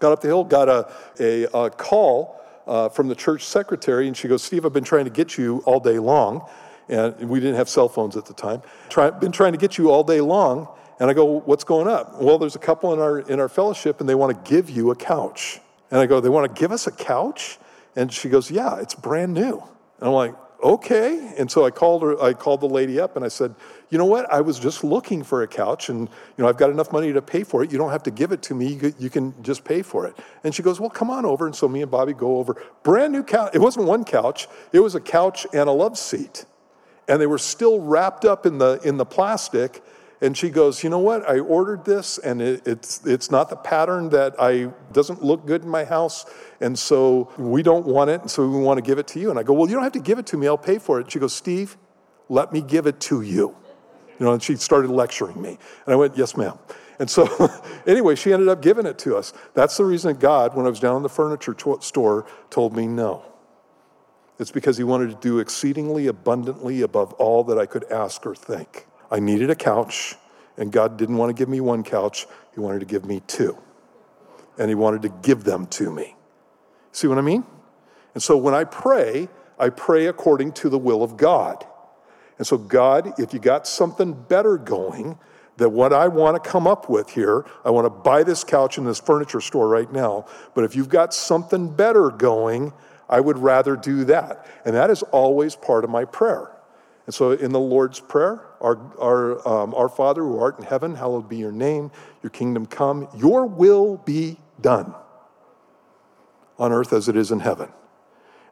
Got 0.00 0.12
up 0.12 0.20
the 0.20 0.28
hill, 0.28 0.44
got 0.44 0.68
a, 0.68 0.90
a, 1.20 1.44
a 1.44 1.70
call 1.70 2.40
uh, 2.66 2.88
from 2.88 3.08
the 3.08 3.14
church 3.14 3.44
secretary, 3.44 4.06
and 4.06 4.16
she 4.16 4.28
goes, 4.28 4.42
Steve, 4.42 4.66
I've 4.66 4.72
been 4.72 4.84
trying 4.84 5.04
to 5.04 5.10
get 5.10 5.38
you 5.38 5.62
all 5.66 5.80
day 5.80 5.98
long. 5.98 6.48
And 6.88 7.30
we 7.30 7.40
didn't 7.40 7.56
have 7.56 7.68
cell 7.68 7.88
phones 7.88 8.16
at 8.16 8.26
the 8.26 8.34
time. 8.34 8.60
Try, 8.90 9.10
been 9.10 9.32
trying 9.32 9.52
to 9.52 9.58
get 9.58 9.78
you 9.78 9.90
all 9.90 10.04
day 10.04 10.20
long. 10.20 10.68
And 11.00 11.08
I 11.08 11.14
go, 11.14 11.24
what's 11.24 11.64
going 11.64 11.88
up? 11.88 12.20
Well, 12.20 12.38
there's 12.38 12.56
a 12.56 12.60
couple 12.60 12.92
in 12.92 13.00
our, 13.00 13.20
in 13.20 13.40
our 13.40 13.48
fellowship, 13.48 14.00
and 14.00 14.08
they 14.08 14.14
want 14.14 14.44
to 14.44 14.50
give 14.50 14.68
you 14.68 14.90
a 14.90 14.96
couch. 14.96 15.60
And 15.94 16.02
I 16.02 16.06
go, 16.06 16.18
they 16.18 16.28
want 16.28 16.52
to 16.52 16.60
give 16.60 16.72
us 16.72 16.88
a 16.88 16.90
couch? 16.90 17.56
And 17.94 18.12
she 18.12 18.28
goes, 18.28 18.50
yeah, 18.50 18.80
it's 18.80 18.96
brand 18.96 19.32
new. 19.32 19.62
And 20.00 20.08
I'm 20.08 20.12
like, 20.12 20.34
okay. 20.60 21.32
And 21.38 21.48
so 21.48 21.64
I 21.64 21.70
called 21.70 22.02
her, 22.02 22.20
I 22.20 22.32
called 22.32 22.62
the 22.62 22.68
lady 22.68 22.98
up 22.98 23.14
and 23.14 23.24
I 23.24 23.28
said, 23.28 23.54
you 23.90 23.98
know 23.98 24.04
what? 24.04 24.28
I 24.32 24.40
was 24.40 24.58
just 24.58 24.82
looking 24.82 25.22
for 25.22 25.44
a 25.44 25.46
couch 25.46 25.90
and, 25.90 26.00
you 26.00 26.42
know, 26.42 26.48
I've 26.48 26.56
got 26.56 26.70
enough 26.70 26.90
money 26.90 27.12
to 27.12 27.22
pay 27.22 27.44
for 27.44 27.62
it. 27.62 27.70
You 27.70 27.78
don't 27.78 27.92
have 27.92 28.02
to 28.02 28.10
give 28.10 28.32
it 28.32 28.42
to 28.42 28.54
me. 28.54 28.76
You 28.98 29.08
can 29.08 29.40
just 29.44 29.64
pay 29.64 29.82
for 29.82 30.04
it. 30.04 30.18
And 30.42 30.52
she 30.52 30.64
goes, 30.64 30.80
well, 30.80 30.90
come 30.90 31.10
on 31.10 31.24
over. 31.24 31.46
And 31.46 31.54
so 31.54 31.68
me 31.68 31.80
and 31.80 31.90
Bobby 31.92 32.12
go 32.12 32.38
over. 32.38 32.60
Brand 32.82 33.12
new 33.12 33.22
couch. 33.22 33.52
It 33.54 33.60
wasn't 33.60 33.86
one 33.86 34.02
couch. 34.02 34.48
It 34.72 34.80
was 34.80 34.96
a 34.96 35.00
couch 35.00 35.46
and 35.52 35.68
a 35.68 35.72
love 35.72 35.96
seat. 35.96 36.44
And 37.06 37.20
they 37.20 37.28
were 37.28 37.38
still 37.38 37.78
wrapped 37.78 38.24
up 38.24 38.46
in 38.46 38.58
the, 38.58 38.80
in 38.82 38.96
the 38.96 39.06
plastic 39.06 39.80
and 40.24 40.34
she 40.34 40.48
goes, 40.48 40.82
you 40.82 40.88
know 40.88 41.00
what? 41.00 41.28
I 41.28 41.38
ordered 41.38 41.84
this, 41.84 42.16
and 42.16 42.40
it, 42.40 42.66
it's 42.66 43.04
it's 43.04 43.30
not 43.30 43.50
the 43.50 43.56
pattern 43.56 44.08
that 44.08 44.34
I 44.38 44.70
doesn't 44.90 45.22
look 45.22 45.46
good 45.46 45.62
in 45.62 45.68
my 45.68 45.84
house, 45.84 46.24
and 46.62 46.78
so 46.78 47.30
we 47.36 47.62
don't 47.62 47.84
want 47.84 48.08
it, 48.08 48.22
and 48.22 48.30
so 48.30 48.48
we 48.48 48.58
want 48.58 48.78
to 48.78 48.82
give 48.82 48.98
it 48.98 49.06
to 49.08 49.20
you. 49.20 49.28
And 49.28 49.38
I 49.38 49.42
go, 49.42 49.52
well, 49.52 49.68
you 49.68 49.74
don't 49.74 49.82
have 49.82 49.92
to 49.92 50.00
give 50.00 50.18
it 50.18 50.26
to 50.28 50.38
me. 50.38 50.46
I'll 50.46 50.56
pay 50.56 50.78
for 50.78 50.98
it. 50.98 51.12
She 51.12 51.18
goes, 51.18 51.34
Steve, 51.34 51.76
let 52.30 52.54
me 52.54 52.62
give 52.62 52.86
it 52.86 53.00
to 53.00 53.20
you. 53.20 53.54
You 54.18 54.26
know, 54.26 54.32
and 54.32 54.42
she 54.42 54.56
started 54.56 54.90
lecturing 54.90 55.40
me, 55.42 55.58
and 55.84 55.92
I 55.92 55.96
went, 55.96 56.16
yes, 56.16 56.38
ma'am. 56.38 56.58
And 56.98 57.10
so, 57.10 57.28
anyway, 57.86 58.14
she 58.14 58.32
ended 58.32 58.48
up 58.48 58.62
giving 58.62 58.86
it 58.86 58.98
to 59.00 59.16
us. 59.16 59.34
That's 59.52 59.76
the 59.76 59.84
reason 59.84 60.16
God, 60.16 60.56
when 60.56 60.64
I 60.64 60.70
was 60.70 60.80
down 60.80 60.96
in 60.96 61.02
the 61.02 61.08
furniture 61.10 61.54
store, 61.80 62.26
told 62.48 62.74
me 62.74 62.86
no. 62.86 63.24
It's 64.38 64.50
because 64.50 64.78
He 64.78 64.84
wanted 64.84 65.10
to 65.10 65.16
do 65.16 65.38
exceedingly 65.38 66.06
abundantly 66.06 66.80
above 66.80 67.12
all 67.14 67.44
that 67.44 67.58
I 67.58 67.66
could 67.66 67.84
ask 67.92 68.24
or 68.24 68.34
think. 68.34 68.86
I 69.10 69.20
needed 69.20 69.50
a 69.50 69.54
couch, 69.54 70.16
and 70.56 70.72
God 70.72 70.96
didn't 70.96 71.16
want 71.16 71.30
to 71.30 71.34
give 71.34 71.48
me 71.48 71.60
one 71.60 71.82
couch, 71.82 72.26
He 72.54 72.60
wanted 72.60 72.80
to 72.80 72.86
give 72.86 73.04
me 73.04 73.22
two. 73.26 73.56
And 74.58 74.68
He 74.68 74.74
wanted 74.74 75.02
to 75.02 75.08
give 75.08 75.44
them 75.44 75.66
to 75.68 75.90
me. 75.90 76.16
See 76.92 77.06
what 77.06 77.18
I 77.18 77.22
mean? 77.22 77.44
And 78.14 78.22
so 78.22 78.36
when 78.36 78.54
I 78.54 78.64
pray, 78.64 79.28
I 79.58 79.68
pray 79.68 80.06
according 80.06 80.52
to 80.52 80.68
the 80.68 80.78
will 80.78 81.02
of 81.02 81.16
God. 81.16 81.66
And 82.38 82.46
so, 82.46 82.58
God, 82.58 83.18
if 83.18 83.32
you 83.32 83.38
got 83.38 83.66
something 83.66 84.12
better 84.12 84.56
going 84.56 85.18
than 85.56 85.72
what 85.72 85.92
I 85.92 86.08
want 86.08 86.42
to 86.42 86.50
come 86.50 86.66
up 86.66 86.88
with 86.88 87.10
here, 87.10 87.44
I 87.64 87.70
want 87.70 87.84
to 87.86 87.90
buy 87.90 88.24
this 88.24 88.42
couch 88.42 88.78
in 88.78 88.84
this 88.84 88.98
furniture 88.98 89.40
store 89.40 89.68
right 89.68 89.92
now. 89.92 90.26
But 90.54 90.64
if 90.64 90.74
you've 90.74 90.88
got 90.88 91.14
something 91.14 91.74
better 91.74 92.10
going, 92.10 92.72
I 93.08 93.20
would 93.20 93.38
rather 93.38 93.76
do 93.76 94.04
that. 94.06 94.46
And 94.64 94.74
that 94.74 94.90
is 94.90 95.02
always 95.04 95.54
part 95.54 95.84
of 95.84 95.90
my 95.90 96.04
prayer. 96.04 96.50
And 97.06 97.14
so 97.14 97.32
in 97.32 97.52
the 97.52 97.60
Lord's 97.60 98.00
Prayer, 98.00 98.40
our, 98.60 98.78
our, 98.98 99.48
um, 99.48 99.74
our 99.74 99.88
Father 99.88 100.22
who 100.22 100.38
art 100.38 100.58
in 100.58 100.64
heaven, 100.64 100.94
hallowed 100.94 101.28
be 101.28 101.36
your 101.36 101.52
name, 101.52 101.90
your 102.22 102.30
kingdom 102.30 102.66
come, 102.66 103.08
your 103.14 103.46
will 103.46 103.98
be 103.98 104.38
done 104.60 104.94
on 106.58 106.72
earth 106.72 106.92
as 106.92 107.08
it 107.08 107.16
is 107.16 107.30
in 107.30 107.40
heaven. 107.40 107.68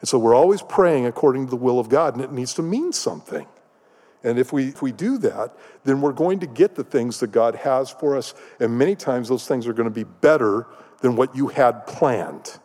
And 0.01 0.09
so 0.09 0.19
we're 0.19 0.35
always 0.35 0.63
praying 0.63 1.07
according 1.07 1.47
to 1.47 1.51
the 1.51 1.57
will 1.57 1.79
of 1.79 1.89
God, 1.89 2.15
and 2.15 2.23
it 2.23 2.33
needs 2.33 2.55
to 2.55 2.63
mean 2.63 2.93
something. 2.93 3.47
And 4.25 4.39
if 4.39 4.53
we, 4.53 4.69
if 4.69 4.83
we 4.83 4.93
do 4.93 5.19
that, 5.19 5.57
then 5.85 6.01
we're 6.01 6.13
going 6.13 6.41
to 6.41 6.47
get 6.47 6.75
the 6.75 6.85
things 6.85 7.21
that 7.21 7.33
God 7.33 7.55
has 7.57 7.91
for 7.91 8.17
us. 8.17 8.35
And 8.61 8.77
many 8.77 8.95
times 8.95 9.29
those 9.29 9.47
things 9.47 9.67
are 9.67 9.73
going 9.73 9.89
to 9.89 9.95
be 9.95 10.05
better 10.05 10.67
than 11.01 11.17
what 11.17 11.35
you 11.35 11.49
had 11.49 11.87
planned. 11.87 12.59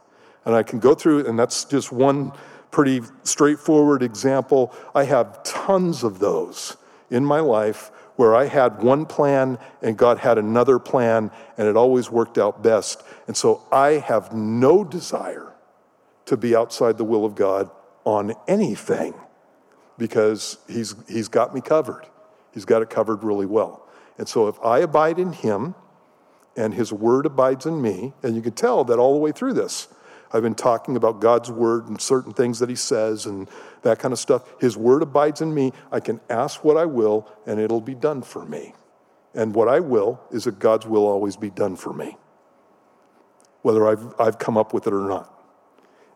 And 0.45 0.53
I 0.55 0.63
can 0.63 0.79
go 0.79 0.93
through, 0.93 1.27
and 1.27 1.37
that's 1.37 1.65
just 1.65 1.91
one 1.91 2.31
pretty 2.71 3.01
straightforward 3.23 4.03
example. 4.03 4.73
I 4.93 5.03
have 5.05 5.43
tons 5.43 6.03
of 6.03 6.19
those 6.19 6.77
in 7.09 7.25
my 7.25 7.39
life 7.39 7.91
where 8.17 8.35
I 8.35 8.45
had 8.45 8.81
one 8.81 9.05
plan 9.05 9.57
and 9.81 9.97
God 9.97 10.17
had 10.17 10.37
another 10.37 10.79
plan, 10.79 11.31
and 11.57 11.67
it 11.67 11.77
always 11.77 12.09
worked 12.09 12.37
out 12.37 12.63
best. 12.63 13.03
And 13.27 13.37
so 13.37 13.63
I 13.71 13.91
have 13.91 14.33
no 14.33 14.83
desire 14.83 15.53
to 16.25 16.35
be 16.35 16.55
outside 16.55 16.97
the 16.97 17.03
will 17.03 17.25
of 17.25 17.35
God 17.35 17.69
on 18.03 18.33
anything 18.47 19.13
because 19.97 20.57
he's, 20.67 20.95
he's 21.07 21.27
got 21.27 21.53
me 21.53 21.61
covered. 21.61 22.07
He's 22.53 22.65
got 22.65 22.81
it 22.81 22.89
covered 22.89 23.23
really 23.23 23.45
well. 23.45 23.87
And 24.17 24.27
so 24.27 24.47
if 24.47 24.59
I 24.63 24.79
abide 24.79 25.19
in 25.19 25.31
Him 25.31 25.75
and 26.55 26.73
His 26.73 26.91
Word 26.91 27.25
abides 27.25 27.65
in 27.65 27.81
me, 27.81 28.13
and 28.23 28.35
you 28.35 28.41
can 28.41 28.53
tell 28.53 28.83
that 28.85 28.97
all 28.97 29.13
the 29.13 29.19
way 29.19 29.31
through 29.31 29.53
this, 29.53 29.87
I've 30.31 30.43
been 30.43 30.55
talking 30.55 30.95
about 30.95 31.21
God's 31.21 31.49
word 31.49 31.87
and 31.87 31.99
certain 31.99 32.33
things 32.33 32.59
that 32.59 32.69
he 32.69 32.75
says 32.75 33.25
and 33.25 33.49
that 33.83 33.99
kind 33.99 34.11
of 34.11 34.19
stuff. 34.19 34.43
His 34.59 34.75
word 34.75 35.01
abides 35.01 35.41
in 35.41 35.53
me. 35.53 35.71
I 35.91 35.99
can 35.99 36.19
ask 36.29 36.63
what 36.63 36.77
I 36.77 36.85
will, 36.85 37.27
and 37.45 37.59
it'll 37.59 37.81
be 37.81 37.95
done 37.95 38.21
for 38.21 38.45
me. 38.45 38.73
And 39.33 39.53
what 39.53 39.67
I 39.67 39.79
will 39.79 40.19
is 40.31 40.45
that 40.45 40.59
God's 40.59 40.85
will 40.85 41.05
always 41.05 41.37
be 41.37 41.49
done 41.49 41.75
for 41.75 41.93
me, 41.93 42.17
whether 43.61 43.87
I've, 43.87 44.13
I've 44.19 44.39
come 44.39 44.57
up 44.57 44.73
with 44.73 44.87
it 44.87 44.93
or 44.93 45.07
not. 45.07 45.33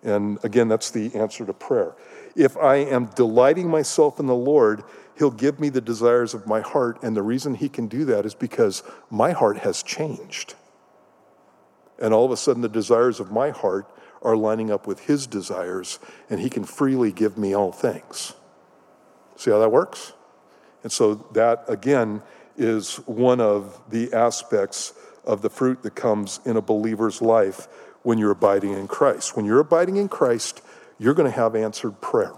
And 0.03 0.43
again, 0.43 0.67
that's 0.67 0.89
the 0.89 1.13
answer 1.15 1.45
to 1.45 1.53
prayer. 1.53 1.95
If 2.35 2.57
I 2.57 2.77
am 2.77 3.05
delighting 3.15 3.69
myself 3.69 4.19
in 4.19 4.25
the 4.25 4.35
Lord, 4.35 4.83
He'll 5.17 5.29
give 5.29 5.59
me 5.59 5.69
the 5.69 5.81
desires 5.81 6.33
of 6.33 6.47
my 6.47 6.61
heart. 6.61 7.03
And 7.03 7.15
the 7.15 7.21
reason 7.21 7.53
He 7.53 7.69
can 7.69 7.87
do 7.87 8.05
that 8.05 8.25
is 8.25 8.33
because 8.33 8.81
my 9.09 9.31
heart 9.31 9.59
has 9.59 9.83
changed. 9.83 10.55
And 11.99 12.13
all 12.13 12.25
of 12.25 12.31
a 12.31 12.37
sudden, 12.37 12.63
the 12.63 12.69
desires 12.69 13.19
of 13.19 13.31
my 13.31 13.51
heart 13.51 13.87
are 14.21 14.35
lining 14.35 14.71
up 14.71 14.87
with 14.87 15.01
his 15.01 15.27
desires, 15.27 15.99
and 16.29 16.39
he 16.39 16.49
can 16.49 16.63
freely 16.63 17.11
give 17.11 17.37
me 17.37 17.55
all 17.55 17.71
things. 17.71 18.33
See 19.35 19.51
how 19.51 19.59
that 19.59 19.71
works? 19.71 20.13
And 20.83 20.91
so, 20.91 21.15
that 21.33 21.63
again 21.67 22.21
is 22.57 22.97
one 23.07 23.39
of 23.39 23.79
the 23.89 24.13
aspects 24.13 24.93
of 25.25 25.41
the 25.41 25.49
fruit 25.49 25.83
that 25.83 25.95
comes 25.95 26.39
in 26.45 26.57
a 26.57 26.61
believer's 26.61 27.21
life 27.21 27.67
when 28.03 28.17
you're 28.17 28.31
abiding 28.31 28.73
in 28.73 28.87
Christ. 28.87 29.35
When 29.35 29.45
you're 29.45 29.59
abiding 29.59 29.97
in 29.97 30.09
Christ, 30.09 30.61
you're 30.97 31.13
going 31.13 31.29
to 31.29 31.35
have 31.35 31.55
answered 31.55 32.01
prayer. 32.01 32.33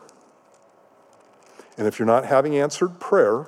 And 1.77 1.87
if 1.87 1.99
you're 1.99 2.05
not 2.05 2.25
having 2.25 2.57
answered 2.57 2.99
prayer, 2.99 3.47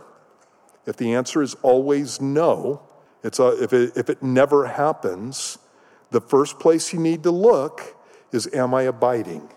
if 0.86 0.98
the 0.98 1.14
answer 1.14 1.42
is 1.42 1.56
always 1.62 2.22
no, 2.22 2.82
it's 3.24 3.40
a, 3.40 3.62
if, 3.62 3.74
it, 3.74 3.94
if 3.96 4.10
it 4.10 4.22
never 4.22 4.68
happens, 4.68 5.58
the 6.12 6.22
first 6.22 6.60
place 6.60 6.94
you 6.94 7.00
need 7.00 7.24
to 7.24 7.32
look 7.32 7.95
is 8.32 8.50
Am 8.54 8.74
I 8.74 8.84
abiding? 8.84 9.50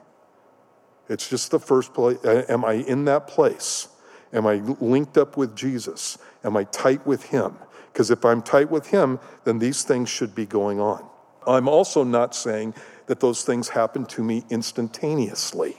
It's 1.09 1.29
just 1.29 1.51
the 1.51 1.59
first 1.59 1.95
place. 1.95 2.19
Am 2.25 2.65
I 2.65 2.75
in 2.75 3.05
that 3.07 3.27
place? 3.27 3.89
Am 4.33 4.47
I 4.47 4.57
linked 4.57 5.17
up 5.17 5.37
with 5.37 5.57
Jesus? 5.57 6.19
Am 6.45 6.57
I 6.57 6.65
tight 6.65 7.07
with 7.07 7.25
Him? 7.25 7.57
Because 7.93 8.11
if 8.11 8.25
I'm 8.25 8.43
tight 8.43 8.71
with 8.71 8.89
Him, 8.89 9.19
then 9.45 9.59
these 9.59 9.83
things 9.83 10.09
should 10.09 10.35
be 10.35 10.45
going 10.45 10.81
on. 10.81 11.09
I'm 11.47 11.69
also 11.69 12.05
not 12.05 12.35
saying 12.35 12.75
that 13.07 13.21
those 13.21 13.43
things 13.43 13.71
happen 13.71 14.05
to 14.07 14.23
me 14.23 14.45
instantaneously. 14.51 15.77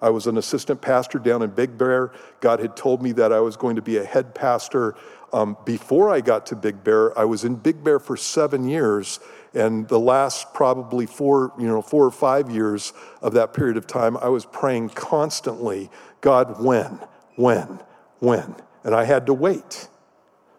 I 0.00 0.10
was 0.10 0.28
an 0.28 0.38
assistant 0.38 0.80
pastor 0.80 1.18
down 1.18 1.42
in 1.42 1.50
Big 1.50 1.76
Bear. 1.76 2.12
God 2.40 2.60
had 2.60 2.76
told 2.76 3.02
me 3.02 3.10
that 3.12 3.32
I 3.32 3.40
was 3.40 3.56
going 3.56 3.74
to 3.76 3.82
be 3.82 3.96
a 3.96 4.04
head 4.04 4.34
pastor. 4.34 4.94
Um, 5.32 5.56
before 5.64 6.10
I 6.10 6.20
got 6.20 6.46
to 6.46 6.56
Big 6.56 6.84
Bear, 6.84 7.18
I 7.18 7.24
was 7.24 7.44
in 7.44 7.56
Big 7.56 7.82
Bear 7.82 7.98
for 7.98 8.16
seven 8.16 8.68
years, 8.68 9.18
and 9.54 9.88
the 9.88 9.98
last 9.98 10.52
probably 10.52 11.06
four, 11.06 11.52
you 11.58 11.66
know, 11.66 11.82
four 11.82 12.04
or 12.04 12.10
five 12.10 12.50
years 12.50 12.92
of 13.22 13.34
that 13.34 13.54
period 13.54 13.76
of 13.76 13.86
time, 13.86 14.16
I 14.18 14.28
was 14.28 14.44
praying 14.44 14.90
constantly, 14.90 15.90
God, 16.20 16.62
when, 16.62 17.00
when, 17.36 17.80
when, 18.18 18.56
and 18.84 18.94
I 18.94 19.04
had 19.04 19.26
to 19.26 19.34
wait. 19.34 19.88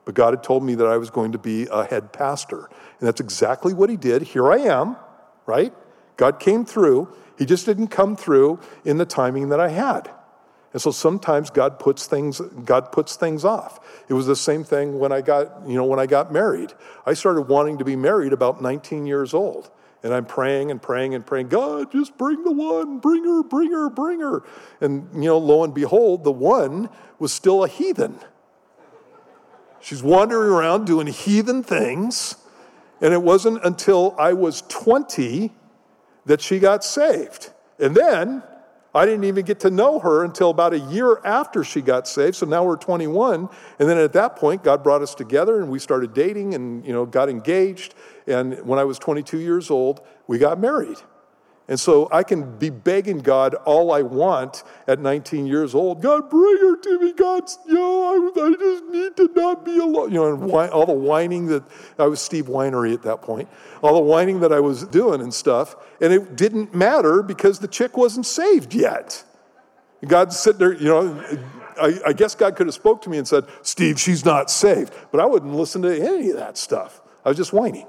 But 0.06 0.16
God 0.16 0.34
had 0.34 0.44
told 0.44 0.64
me 0.64 0.76
that 0.76 0.88
I 0.88 0.98
was 0.98 1.10
going 1.10 1.34
to 1.34 1.38
be 1.38 1.68
a 1.72 1.84
head 1.86 2.12
pastor, 2.12 2.70
and 3.00 3.08
that's 3.08 3.22
exactly 3.22 3.74
what 3.74 3.90
He 3.90 3.98
did. 3.98 4.24
Here 4.24 4.52
I 4.52 4.58
am, 4.58 4.96
right? 5.46 5.74
God 6.18 6.40
came 6.40 6.66
through. 6.66 7.14
He 7.38 7.46
just 7.46 7.66
didn't 7.66 7.88
come 7.88 8.16
through 8.16 8.60
in 8.84 8.98
the 8.98 9.06
timing 9.06 9.50
that 9.50 9.60
I 9.60 9.70
had. 9.70 10.10
And 10.72 10.82
so 10.82 10.92
sometimes 10.92 11.50
God 11.50 11.80
puts 11.80 12.06
things 12.06 12.40
God 12.40 12.92
puts 12.92 13.16
things 13.16 13.44
off. 13.44 14.04
It 14.08 14.14
was 14.14 14.28
the 14.28 14.36
same 14.36 14.64
thing 14.64 15.00
when 15.00 15.12
I 15.12 15.22
got, 15.22 15.68
you 15.68 15.76
know, 15.76 15.86
when 15.86 16.00
I 16.00 16.06
got 16.06 16.32
married. 16.32 16.74
I 17.06 17.14
started 17.14 17.44
wanting 17.44 17.80
to 17.80 17.86
be 17.86 17.96
married 17.96 18.34
about 18.34 18.62
19 18.62 19.06
years 19.06 19.34
old. 19.34 19.72
And 20.02 20.14
I'm 20.14 20.26
praying 20.26 20.72
and 20.72 20.82
praying 20.82 21.14
and 21.14 21.26
praying, 21.26 21.50
God, 21.50 21.92
just 21.92 22.18
bring 22.18 22.44
the 22.44 22.52
one, 22.52 23.00
bring 23.00 23.26
her, 23.26 23.44
bring 23.44 23.72
her, 23.72 23.90
bring 23.90 24.22
her. 24.22 24.44
And 24.80 25.10
you 25.14 25.30
know, 25.30 25.38
lo 25.38 25.64
and 25.64 25.74
behold, 25.74 26.24
the 26.24 26.32
one 26.32 26.90
was 27.18 27.34
still 27.34 27.64
a 27.64 27.68
heathen. 27.68 28.20
She's 29.82 30.04
wandering 30.04 30.52
around 30.52 30.86
doing 30.86 31.08
heathen 31.08 31.64
things. 31.64 32.36
And 33.02 33.14
it 33.14 33.22
wasn't 33.22 33.64
until 33.64 34.16
I 34.20 34.34
was 34.34 34.62
20 34.64 35.54
that 36.26 36.42
she 36.42 36.60
got 36.60 36.84
saved. 36.84 37.52
And 37.80 37.96
then 37.96 38.44
I 39.00 39.06
didn't 39.06 39.24
even 39.24 39.46
get 39.46 39.62
to 39.62 39.70
know 39.72 39.98
her 40.00 40.26
until 40.26 40.50
about 40.50 40.74
a 40.74 40.80
year 40.80 41.22
after 41.24 41.64
she 41.64 41.82
got 41.82 42.06
saved. 42.06 42.36
So 42.36 42.46
now 42.46 42.66
we're 42.66 42.76
21. 42.76 43.48
And 43.80 43.88
then 43.88 43.98
at 43.98 44.12
that 44.12 44.36
point, 44.36 44.62
God 44.62 44.84
brought 44.84 45.02
us 45.02 45.16
together 45.16 45.62
and 45.62 45.72
we 45.72 45.80
started 45.80 46.14
dating 46.14 46.54
and, 46.54 46.86
you 46.86 46.92
know, 46.92 47.06
got 47.06 47.30
engaged. 47.30 47.96
And 48.28 48.60
when 48.66 48.78
I 48.78 48.84
was 48.84 49.00
22 49.00 49.38
years 49.38 49.72
old, 49.72 50.02
we 50.28 50.38
got 50.38 50.60
married. 50.60 50.98
And 51.70 51.80
so 51.80 52.10
I 52.12 52.24
can 52.24 52.58
be 52.58 52.72
begging 52.72 53.20
God 53.20 53.54
all 53.54 53.94
I 53.94 54.02
want 54.02 54.64
at 54.88 55.00
19 55.00 55.46
years 55.46 55.76
old. 55.76 56.02
God, 56.02 56.28
bring 56.28 56.58
her 56.58 56.76
to 56.76 57.00
me. 57.00 57.14
God, 57.14 57.44
you 57.68 57.76
know, 57.76 58.34
I, 58.36 58.42
I 58.42 58.54
just 58.60 58.86
need 58.86 59.18
to 59.18 59.32
not 59.36 59.64
be 59.64 59.78
alone. 59.78 60.12
You 60.12 60.18
know, 60.18 60.34
and 60.34 60.72
all 60.72 60.88
the 60.88 60.94
whining 60.94 61.46
that 61.46 61.64
I 62.00 62.08
was 62.08 62.20
Steve 62.20 62.48
Winery 62.48 62.92
at 62.96 63.04
that 63.04 63.22
point, 63.22 63.48
all 63.84 63.94
the 63.94 64.02
whining 64.02 64.40
that 64.40 64.52
I 64.52 64.60
was 64.60 64.88
doing 64.88 65.22
and 65.22 65.32
stuff. 65.32 65.76
And 66.02 66.12
it 66.12 66.36
didn't 66.36 66.74
matter 66.74 67.22
because 67.22 67.60
the 67.60 67.68
chick 67.68 67.96
wasn't 67.96 68.26
saved 68.26 68.74
yet. 68.74 69.24
God's 70.08 70.40
sitting 70.40 70.58
there, 70.58 70.74
you 70.74 70.86
know, 70.86 71.24
I, 71.80 72.00
I 72.08 72.14
guess 72.14 72.34
God 72.34 72.56
could 72.56 72.66
have 72.66 72.74
spoke 72.74 73.04
to 73.04 73.12
me 73.12 73.20
and 73.20 73.28
said, 73.28 73.46
Steve, 73.62 74.00
she's 74.00 74.26
not 74.26 74.50
saved. 74.50 74.92
But 75.12 75.22
I 75.22 75.28
wouldn't 75.28 75.54
listen 75.54 75.84
to 75.84 75.96
any 75.96 76.32
of 76.32 76.38
that 76.38 76.58
stuff. 76.58 77.00
I 77.24 77.30
was 77.30 77.38
just 77.38 77.54
whining, 77.54 77.86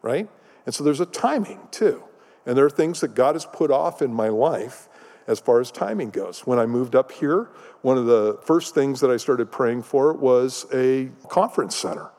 right? 0.00 0.30
And 0.64 0.74
so 0.74 0.82
there's 0.82 1.00
a 1.00 1.06
timing 1.06 1.60
too. 1.70 2.04
And 2.48 2.56
there 2.56 2.64
are 2.64 2.70
things 2.70 3.00
that 3.02 3.14
God 3.14 3.34
has 3.34 3.44
put 3.44 3.70
off 3.70 4.00
in 4.00 4.12
my 4.12 4.28
life 4.28 4.88
as 5.26 5.38
far 5.38 5.60
as 5.60 5.70
timing 5.70 6.08
goes. 6.08 6.46
When 6.46 6.58
I 6.58 6.64
moved 6.64 6.96
up 6.96 7.12
here, 7.12 7.50
one 7.82 7.98
of 7.98 8.06
the 8.06 8.38
first 8.42 8.74
things 8.74 9.00
that 9.00 9.10
I 9.10 9.18
started 9.18 9.52
praying 9.52 9.82
for 9.82 10.14
was 10.14 10.64
a 10.72 11.10
conference 11.28 11.76
center. 11.76 12.10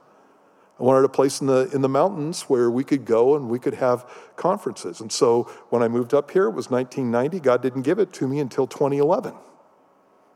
I 0.79 0.83
wanted 0.83 1.03
a 1.03 1.09
place 1.09 1.41
in 1.41 1.47
the, 1.47 1.67
in 1.73 1.81
the 1.81 1.89
mountains 1.89 2.43
where 2.43 2.69
we 2.69 2.83
could 2.83 3.05
go 3.05 3.35
and 3.35 3.49
we 3.49 3.57
could 3.57 3.73
have 3.73 4.05
conferences. 4.35 5.01
And 5.01 5.11
so 5.11 5.51
when 5.71 5.81
I 5.81 5.87
moved 5.87 6.13
up 6.13 6.29
here, 6.29 6.43
it 6.43 6.51
was 6.51 6.69
1990. 6.69 7.39
God 7.39 7.63
didn't 7.63 7.81
give 7.81 7.97
it 7.97 8.13
to 8.13 8.27
me 8.27 8.39
until 8.39 8.67
2011. 8.67 9.33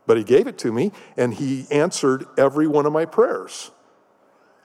But 0.08 0.16
He 0.16 0.24
gave 0.24 0.48
it 0.48 0.58
to 0.58 0.72
me, 0.72 0.90
and 1.16 1.34
He 1.34 1.66
answered 1.70 2.26
every 2.36 2.66
one 2.66 2.84
of 2.84 2.92
my 2.92 3.04
prayers 3.04 3.70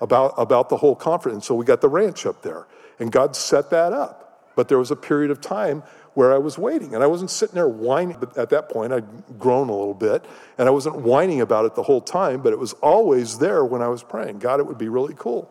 about, 0.01 0.33
about 0.37 0.69
the 0.69 0.77
whole 0.77 0.95
conference. 0.95 1.35
And 1.35 1.43
so 1.43 1.53
we 1.53 1.65
got 1.65 1.81
the 1.81 1.87
ranch 1.87 2.25
up 2.25 2.41
there, 2.41 2.65
and 2.97 3.11
God 3.11 3.35
set 3.35 3.69
that 3.69 3.93
up. 3.93 4.28
But 4.59 4.67
there 4.67 4.77
was 4.77 4.91
a 4.91 4.95
period 4.97 5.31
of 5.31 5.39
time 5.39 5.83
where 6.15 6.33
I 6.33 6.37
was 6.37 6.57
waiting. 6.57 6.93
And 6.93 7.01
I 7.01 7.07
wasn't 7.07 7.31
sitting 7.31 7.55
there 7.55 7.69
whining. 7.69 8.17
But 8.19 8.37
at 8.37 8.49
that 8.49 8.67
point, 8.67 8.91
I'd 8.91 9.39
grown 9.39 9.69
a 9.69 9.71
little 9.71 9.93
bit. 9.93 10.25
And 10.57 10.67
I 10.67 10.71
wasn't 10.71 10.97
whining 10.97 11.39
about 11.39 11.63
it 11.63 11.75
the 11.75 11.83
whole 11.83 12.01
time, 12.01 12.41
but 12.41 12.51
it 12.51 12.59
was 12.59 12.73
always 12.73 13.37
there 13.37 13.63
when 13.63 13.81
I 13.81 13.87
was 13.87 14.03
praying. 14.03 14.39
God, 14.39 14.59
it 14.59 14.67
would 14.67 14.77
be 14.77 14.89
really 14.89 15.13
cool 15.17 15.49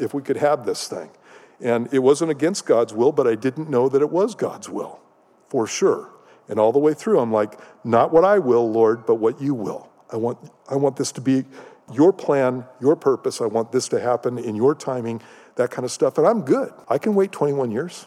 if 0.00 0.14
we 0.14 0.20
could 0.20 0.36
have 0.36 0.66
this 0.66 0.88
thing. 0.88 1.10
And 1.60 1.88
it 1.94 2.00
wasn't 2.00 2.32
against 2.32 2.66
God's 2.66 2.92
will, 2.92 3.12
but 3.12 3.28
I 3.28 3.36
didn't 3.36 3.70
know 3.70 3.88
that 3.88 4.02
it 4.02 4.10
was 4.10 4.34
God's 4.34 4.68
will, 4.68 4.98
for 5.48 5.64
sure. 5.68 6.10
And 6.48 6.58
all 6.58 6.72
the 6.72 6.80
way 6.80 6.92
through, 6.92 7.20
I'm 7.20 7.30
like, 7.30 7.56
not 7.84 8.12
what 8.12 8.24
I 8.24 8.40
will, 8.40 8.68
Lord, 8.68 9.06
but 9.06 9.14
what 9.14 9.40
you 9.40 9.54
will. 9.54 9.88
I 10.10 10.16
want, 10.16 10.38
I 10.68 10.74
want 10.74 10.96
this 10.96 11.12
to 11.12 11.20
be 11.20 11.44
your 11.92 12.12
plan, 12.12 12.64
your 12.80 12.96
purpose. 12.96 13.40
I 13.40 13.46
want 13.46 13.70
this 13.70 13.86
to 13.90 14.00
happen 14.00 14.38
in 14.38 14.56
your 14.56 14.74
timing, 14.74 15.22
that 15.54 15.70
kind 15.70 15.84
of 15.84 15.92
stuff. 15.92 16.18
And 16.18 16.26
I'm 16.26 16.40
good. 16.40 16.72
I 16.88 16.98
can 16.98 17.14
wait 17.14 17.30
21 17.30 17.70
years. 17.70 18.06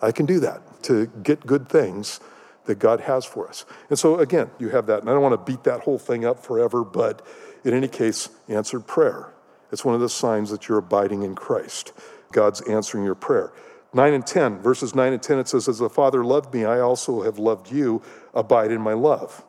I 0.00 0.12
can 0.12 0.26
do 0.26 0.40
that 0.40 0.82
to 0.84 1.06
get 1.22 1.46
good 1.46 1.68
things 1.68 2.20
that 2.66 2.78
God 2.78 3.00
has 3.00 3.24
for 3.24 3.48
us. 3.48 3.64
And 3.88 3.98
so, 3.98 4.18
again, 4.18 4.50
you 4.58 4.68
have 4.68 4.86
that. 4.86 5.00
And 5.00 5.10
I 5.10 5.12
don't 5.12 5.22
want 5.22 5.32
to 5.34 5.52
beat 5.52 5.64
that 5.64 5.80
whole 5.80 5.98
thing 5.98 6.24
up 6.24 6.44
forever, 6.44 6.84
but 6.84 7.26
in 7.64 7.74
any 7.74 7.88
case, 7.88 8.28
answered 8.48 8.86
prayer. 8.86 9.32
It's 9.72 9.84
one 9.84 9.94
of 9.94 10.00
the 10.00 10.08
signs 10.08 10.50
that 10.50 10.68
you're 10.68 10.78
abiding 10.78 11.22
in 11.22 11.34
Christ. 11.34 11.92
God's 12.32 12.60
answering 12.68 13.04
your 13.04 13.14
prayer. 13.14 13.52
9 13.94 14.12
and 14.12 14.26
10, 14.26 14.58
verses 14.58 14.94
9 14.94 15.14
and 15.14 15.22
10, 15.22 15.38
it 15.38 15.48
says, 15.48 15.66
As 15.66 15.78
the 15.78 15.88
Father 15.88 16.24
loved 16.24 16.52
me, 16.52 16.64
I 16.64 16.80
also 16.80 17.22
have 17.22 17.38
loved 17.38 17.72
you. 17.72 18.02
Abide 18.34 18.70
in 18.70 18.80
my 18.80 18.92
love. 18.92 19.44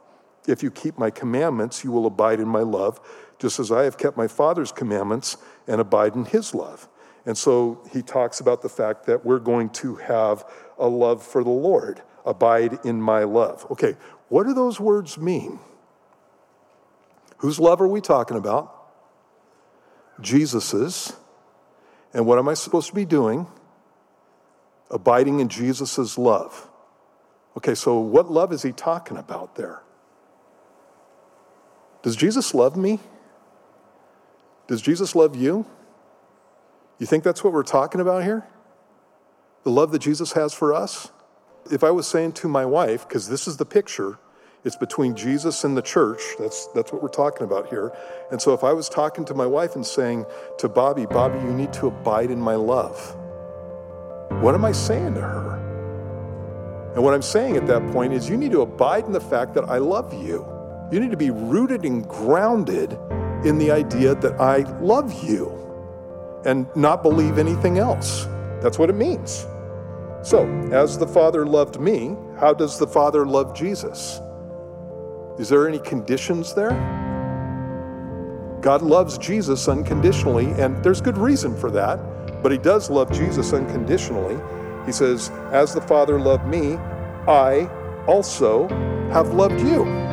If 0.47 0.63
you 0.63 0.71
keep 0.71 0.97
my 0.97 1.09
commandments, 1.09 1.83
you 1.83 1.91
will 1.91 2.05
abide 2.05 2.39
in 2.39 2.47
my 2.47 2.61
love, 2.61 3.01
just 3.37 3.59
as 3.59 3.71
I 3.71 3.83
have 3.83 3.97
kept 3.97 4.15
my 4.15 4.27
Father's 4.27 4.71
commandments 4.71 5.37
and 5.67 5.81
abide 5.81 6.15
in 6.15 6.25
his 6.25 6.55
love. 6.55 6.87
And 7.29 7.37
so 7.37 7.87
he 7.93 8.01
talks 8.01 8.39
about 8.39 8.63
the 8.63 8.69
fact 8.69 9.05
that 9.05 9.23
we're 9.23 9.37
going 9.37 9.69
to 9.69 9.97
have 9.97 10.43
a 10.79 10.87
love 10.87 11.21
for 11.21 11.43
the 11.43 11.51
Lord. 11.51 12.01
Abide 12.25 12.79
in 12.83 12.99
my 12.99 13.23
love. 13.23 13.67
Okay, 13.69 13.95
what 14.29 14.47
do 14.47 14.53
those 14.55 14.79
words 14.79 15.15
mean? 15.15 15.59
Whose 17.37 17.59
love 17.59 17.81
are 17.81 17.87
we 17.87 18.01
talking 18.01 18.35
about? 18.35 18.73
Jesus's. 20.19 21.13
And 22.15 22.25
what 22.25 22.39
am 22.39 22.49
I 22.49 22.55
supposed 22.55 22.87
to 22.87 22.95
be 22.95 23.05
doing? 23.05 23.45
Abiding 24.89 25.39
in 25.39 25.49
Jesus' 25.49 26.17
love. 26.17 26.67
Okay, 27.55 27.75
so 27.75 27.99
what 27.99 28.31
love 28.31 28.51
is 28.51 28.63
he 28.63 28.71
talking 28.71 29.17
about 29.17 29.55
there? 29.55 29.83
Does 32.01 32.15
Jesus 32.15 32.55
love 32.55 32.75
me? 32.75 32.99
Does 34.65 34.81
Jesus 34.81 35.13
love 35.13 35.35
you? 35.35 35.67
You 36.99 37.07
think 37.07 37.23
that's 37.23 37.43
what 37.43 37.53
we're 37.53 37.63
talking 37.63 38.01
about 38.01 38.23
here? 38.23 38.45
The 39.63 39.71
love 39.71 39.91
that 39.91 39.99
Jesus 39.99 40.33
has 40.33 40.53
for 40.53 40.73
us? 40.73 41.11
If 41.71 41.83
I 41.83 41.91
was 41.91 42.07
saying 42.07 42.33
to 42.33 42.49
my 42.49 42.65
wife, 42.65 43.07
because 43.07 43.29
this 43.29 43.47
is 43.47 43.55
the 43.55 43.65
picture, 43.65 44.19
it's 44.65 44.75
between 44.75 45.15
Jesus 45.15 45.63
and 45.63 45.77
the 45.77 45.81
church. 45.81 46.21
That's, 46.37 46.67
that's 46.67 46.91
what 46.91 47.01
we're 47.01 47.07
talking 47.07 47.43
about 47.43 47.69
here. 47.69 47.93
And 48.31 48.41
so 48.41 48.53
if 48.53 48.65
I 48.65 48.73
was 48.73 48.89
talking 48.89 49.23
to 49.25 49.33
my 49.33 49.45
wife 49.45 49.75
and 49.75 49.85
saying 49.85 50.25
to 50.57 50.67
Bobby, 50.67 51.05
Bobby, 51.05 51.39
you 51.39 51.53
need 51.53 51.71
to 51.73 51.87
abide 51.87 52.31
in 52.31 52.39
my 52.39 52.55
love, 52.55 53.15
what 54.41 54.53
am 54.53 54.65
I 54.65 54.73
saying 54.73 55.13
to 55.13 55.21
her? 55.21 56.91
And 56.95 57.03
what 57.03 57.13
I'm 57.13 57.21
saying 57.21 57.55
at 57.55 57.65
that 57.67 57.85
point 57.93 58.11
is 58.11 58.27
you 58.27 58.35
need 58.35 58.51
to 58.51 58.61
abide 58.61 59.05
in 59.05 59.13
the 59.13 59.21
fact 59.21 59.53
that 59.53 59.63
I 59.69 59.77
love 59.77 60.13
you. 60.13 60.45
You 60.91 60.99
need 60.99 61.11
to 61.11 61.17
be 61.17 61.29
rooted 61.29 61.85
and 61.85 62.05
grounded 62.05 62.91
in 63.45 63.57
the 63.57 63.71
idea 63.71 64.15
that 64.15 64.41
I 64.41 64.63
love 64.81 65.23
you 65.23 65.68
and 66.45 66.67
not 66.75 67.03
believe 67.03 67.37
anything 67.37 67.77
else. 67.77 68.25
That's 68.61 68.77
what 68.77 68.89
it 68.89 68.95
means. 68.95 69.47
So, 70.21 70.45
as 70.71 70.97
the 70.97 71.07
Father 71.07 71.45
loved 71.45 71.79
me, 71.79 72.15
how 72.39 72.53
does 72.53 72.77
the 72.77 72.87
Father 72.87 73.25
love 73.25 73.55
Jesus? 73.55 74.19
Is 75.37 75.47
there 75.47 75.67
any 75.67 75.79
conditions 75.79 76.53
there? 76.53 76.71
God 78.61 78.81
loves 78.81 79.17
Jesus 79.17 79.69
unconditionally, 79.69 80.47
and 80.61 80.83
there's 80.83 80.99
good 80.99 81.17
reason 81.17 81.55
for 81.55 81.71
that, 81.71 82.43
but 82.43 82.51
He 82.51 82.57
does 82.57 82.89
love 82.89 83.11
Jesus 83.11 83.53
unconditionally. 83.53 84.37
He 84.85 84.91
says, 84.91 85.29
As 85.51 85.73
the 85.73 85.81
Father 85.81 86.19
loved 86.19 86.45
me, 86.45 86.75
I 87.27 87.69
also 88.05 88.67
have 89.11 89.33
loved 89.33 89.61
you. 89.61 90.08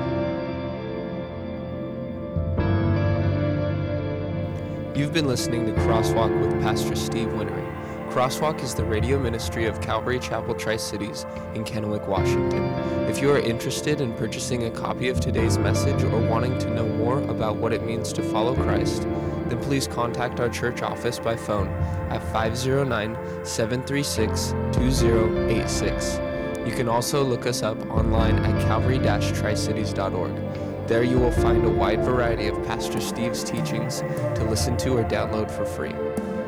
You've 4.97 5.13
been 5.13 5.29
listening 5.29 5.67
to 5.67 5.73
Crosswalk 5.83 6.41
with 6.41 6.51
Pastor 6.63 6.97
Steve 6.97 7.29
Winery. 7.29 8.11
Crosswalk 8.11 8.63
is 8.63 8.75
the 8.75 8.83
radio 8.83 9.19
ministry 9.19 9.67
of 9.67 9.79
Calvary 9.83 10.19
Chapel 10.19 10.55
Tri 10.55 10.79
Cities 10.79 11.27
in 11.55 11.65
Kennewick, 11.65 12.09
Washington. 12.09 12.65
If 13.07 13.21
you 13.21 13.31
are 13.31 13.39
interested 13.39 14.01
in 14.01 14.15
purchasing 14.15 14.65
a 14.65 14.71
copy 14.71 15.11
of 15.11 15.21
today's 15.21 15.59
message 15.59 16.03
or 16.03 16.19
wanting 16.31 16.57
to 16.61 16.71
know 16.71 16.89
more 16.89 17.19
about 17.25 17.57
what 17.57 17.75
it 17.75 17.85
means 17.85 18.11
to 18.15 18.23
follow 18.23 18.55
Christ, 18.55 19.03
then 19.03 19.61
please 19.61 19.87
contact 19.87 20.41
our 20.41 20.49
church 20.49 20.81
office 20.81 21.19
by 21.19 21.37
phone 21.37 21.69
at 22.09 22.23
509 22.33 23.45
736 23.45 24.53
2086. 24.73 26.21
You 26.67 26.73
can 26.75 26.89
also 26.89 27.23
look 27.23 27.45
us 27.45 27.63
up 27.63 27.79
online 27.91 28.39
at 28.39 28.63
calvary-tricities.org. 28.63 30.87
There 30.87 31.03
you 31.03 31.19
will 31.19 31.33
find 31.33 31.65
a 31.65 31.69
wide 31.69 32.03
variety 32.03 32.47
of 32.47 32.56
Pastor 32.67 33.01
Steve's 33.01 33.45
teachings 33.45 34.01
to 34.01 34.45
listen 34.45 34.77
to 34.79 34.99
or 34.99 35.05
download 35.05 35.51
for 35.51 35.65
free. 35.65 35.95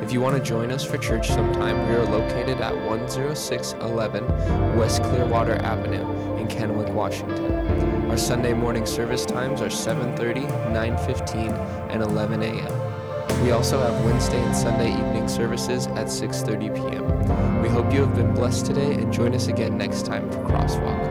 If 0.03 0.13
you 0.13 0.21
want 0.21 0.37
to 0.37 0.43
join 0.43 0.73
us 0.73 0.85
for 0.85 0.99
church 0.99 1.29
sometime, 1.29 1.89
we 1.89 1.95
are 1.95 2.05
located 2.05 2.61
at 2.61 2.75
10611 2.75 4.77
West 4.77 5.03
Clearwater 5.05 5.55
Avenue 5.57 6.37
in 6.37 6.49
Kennewick, 6.49 6.93
Washington. 6.93 8.11
Our 8.11 8.17
Sunday 8.17 8.53
morning 8.53 8.85
service 8.85 9.25
times 9.25 9.61
are 9.61 9.71
7:30, 9.71 10.47
9:15, 10.73 11.53
and 11.91 12.03
11 12.03 12.43
a.m. 12.43 13.45
We 13.45 13.53
also 13.53 13.81
have 13.81 14.05
Wednesday 14.05 14.43
and 14.43 14.57
Sunday 14.57 14.93
evening 14.93 15.29
services 15.29 15.87
at 15.89 16.07
6:30 16.07 16.75
p.m. 16.75 17.63
We 17.63 17.69
hope 17.69 17.93
you 17.93 18.01
have 18.01 18.17
been 18.17 18.35
blessed 18.35 18.67
today 18.67 18.95
and 18.95 19.13
join 19.13 19.35
us 19.35 19.47
again 19.47 19.79
next 19.79 20.07
time 20.07 20.29
for 20.31 20.39
Crosswalk. 20.39 21.08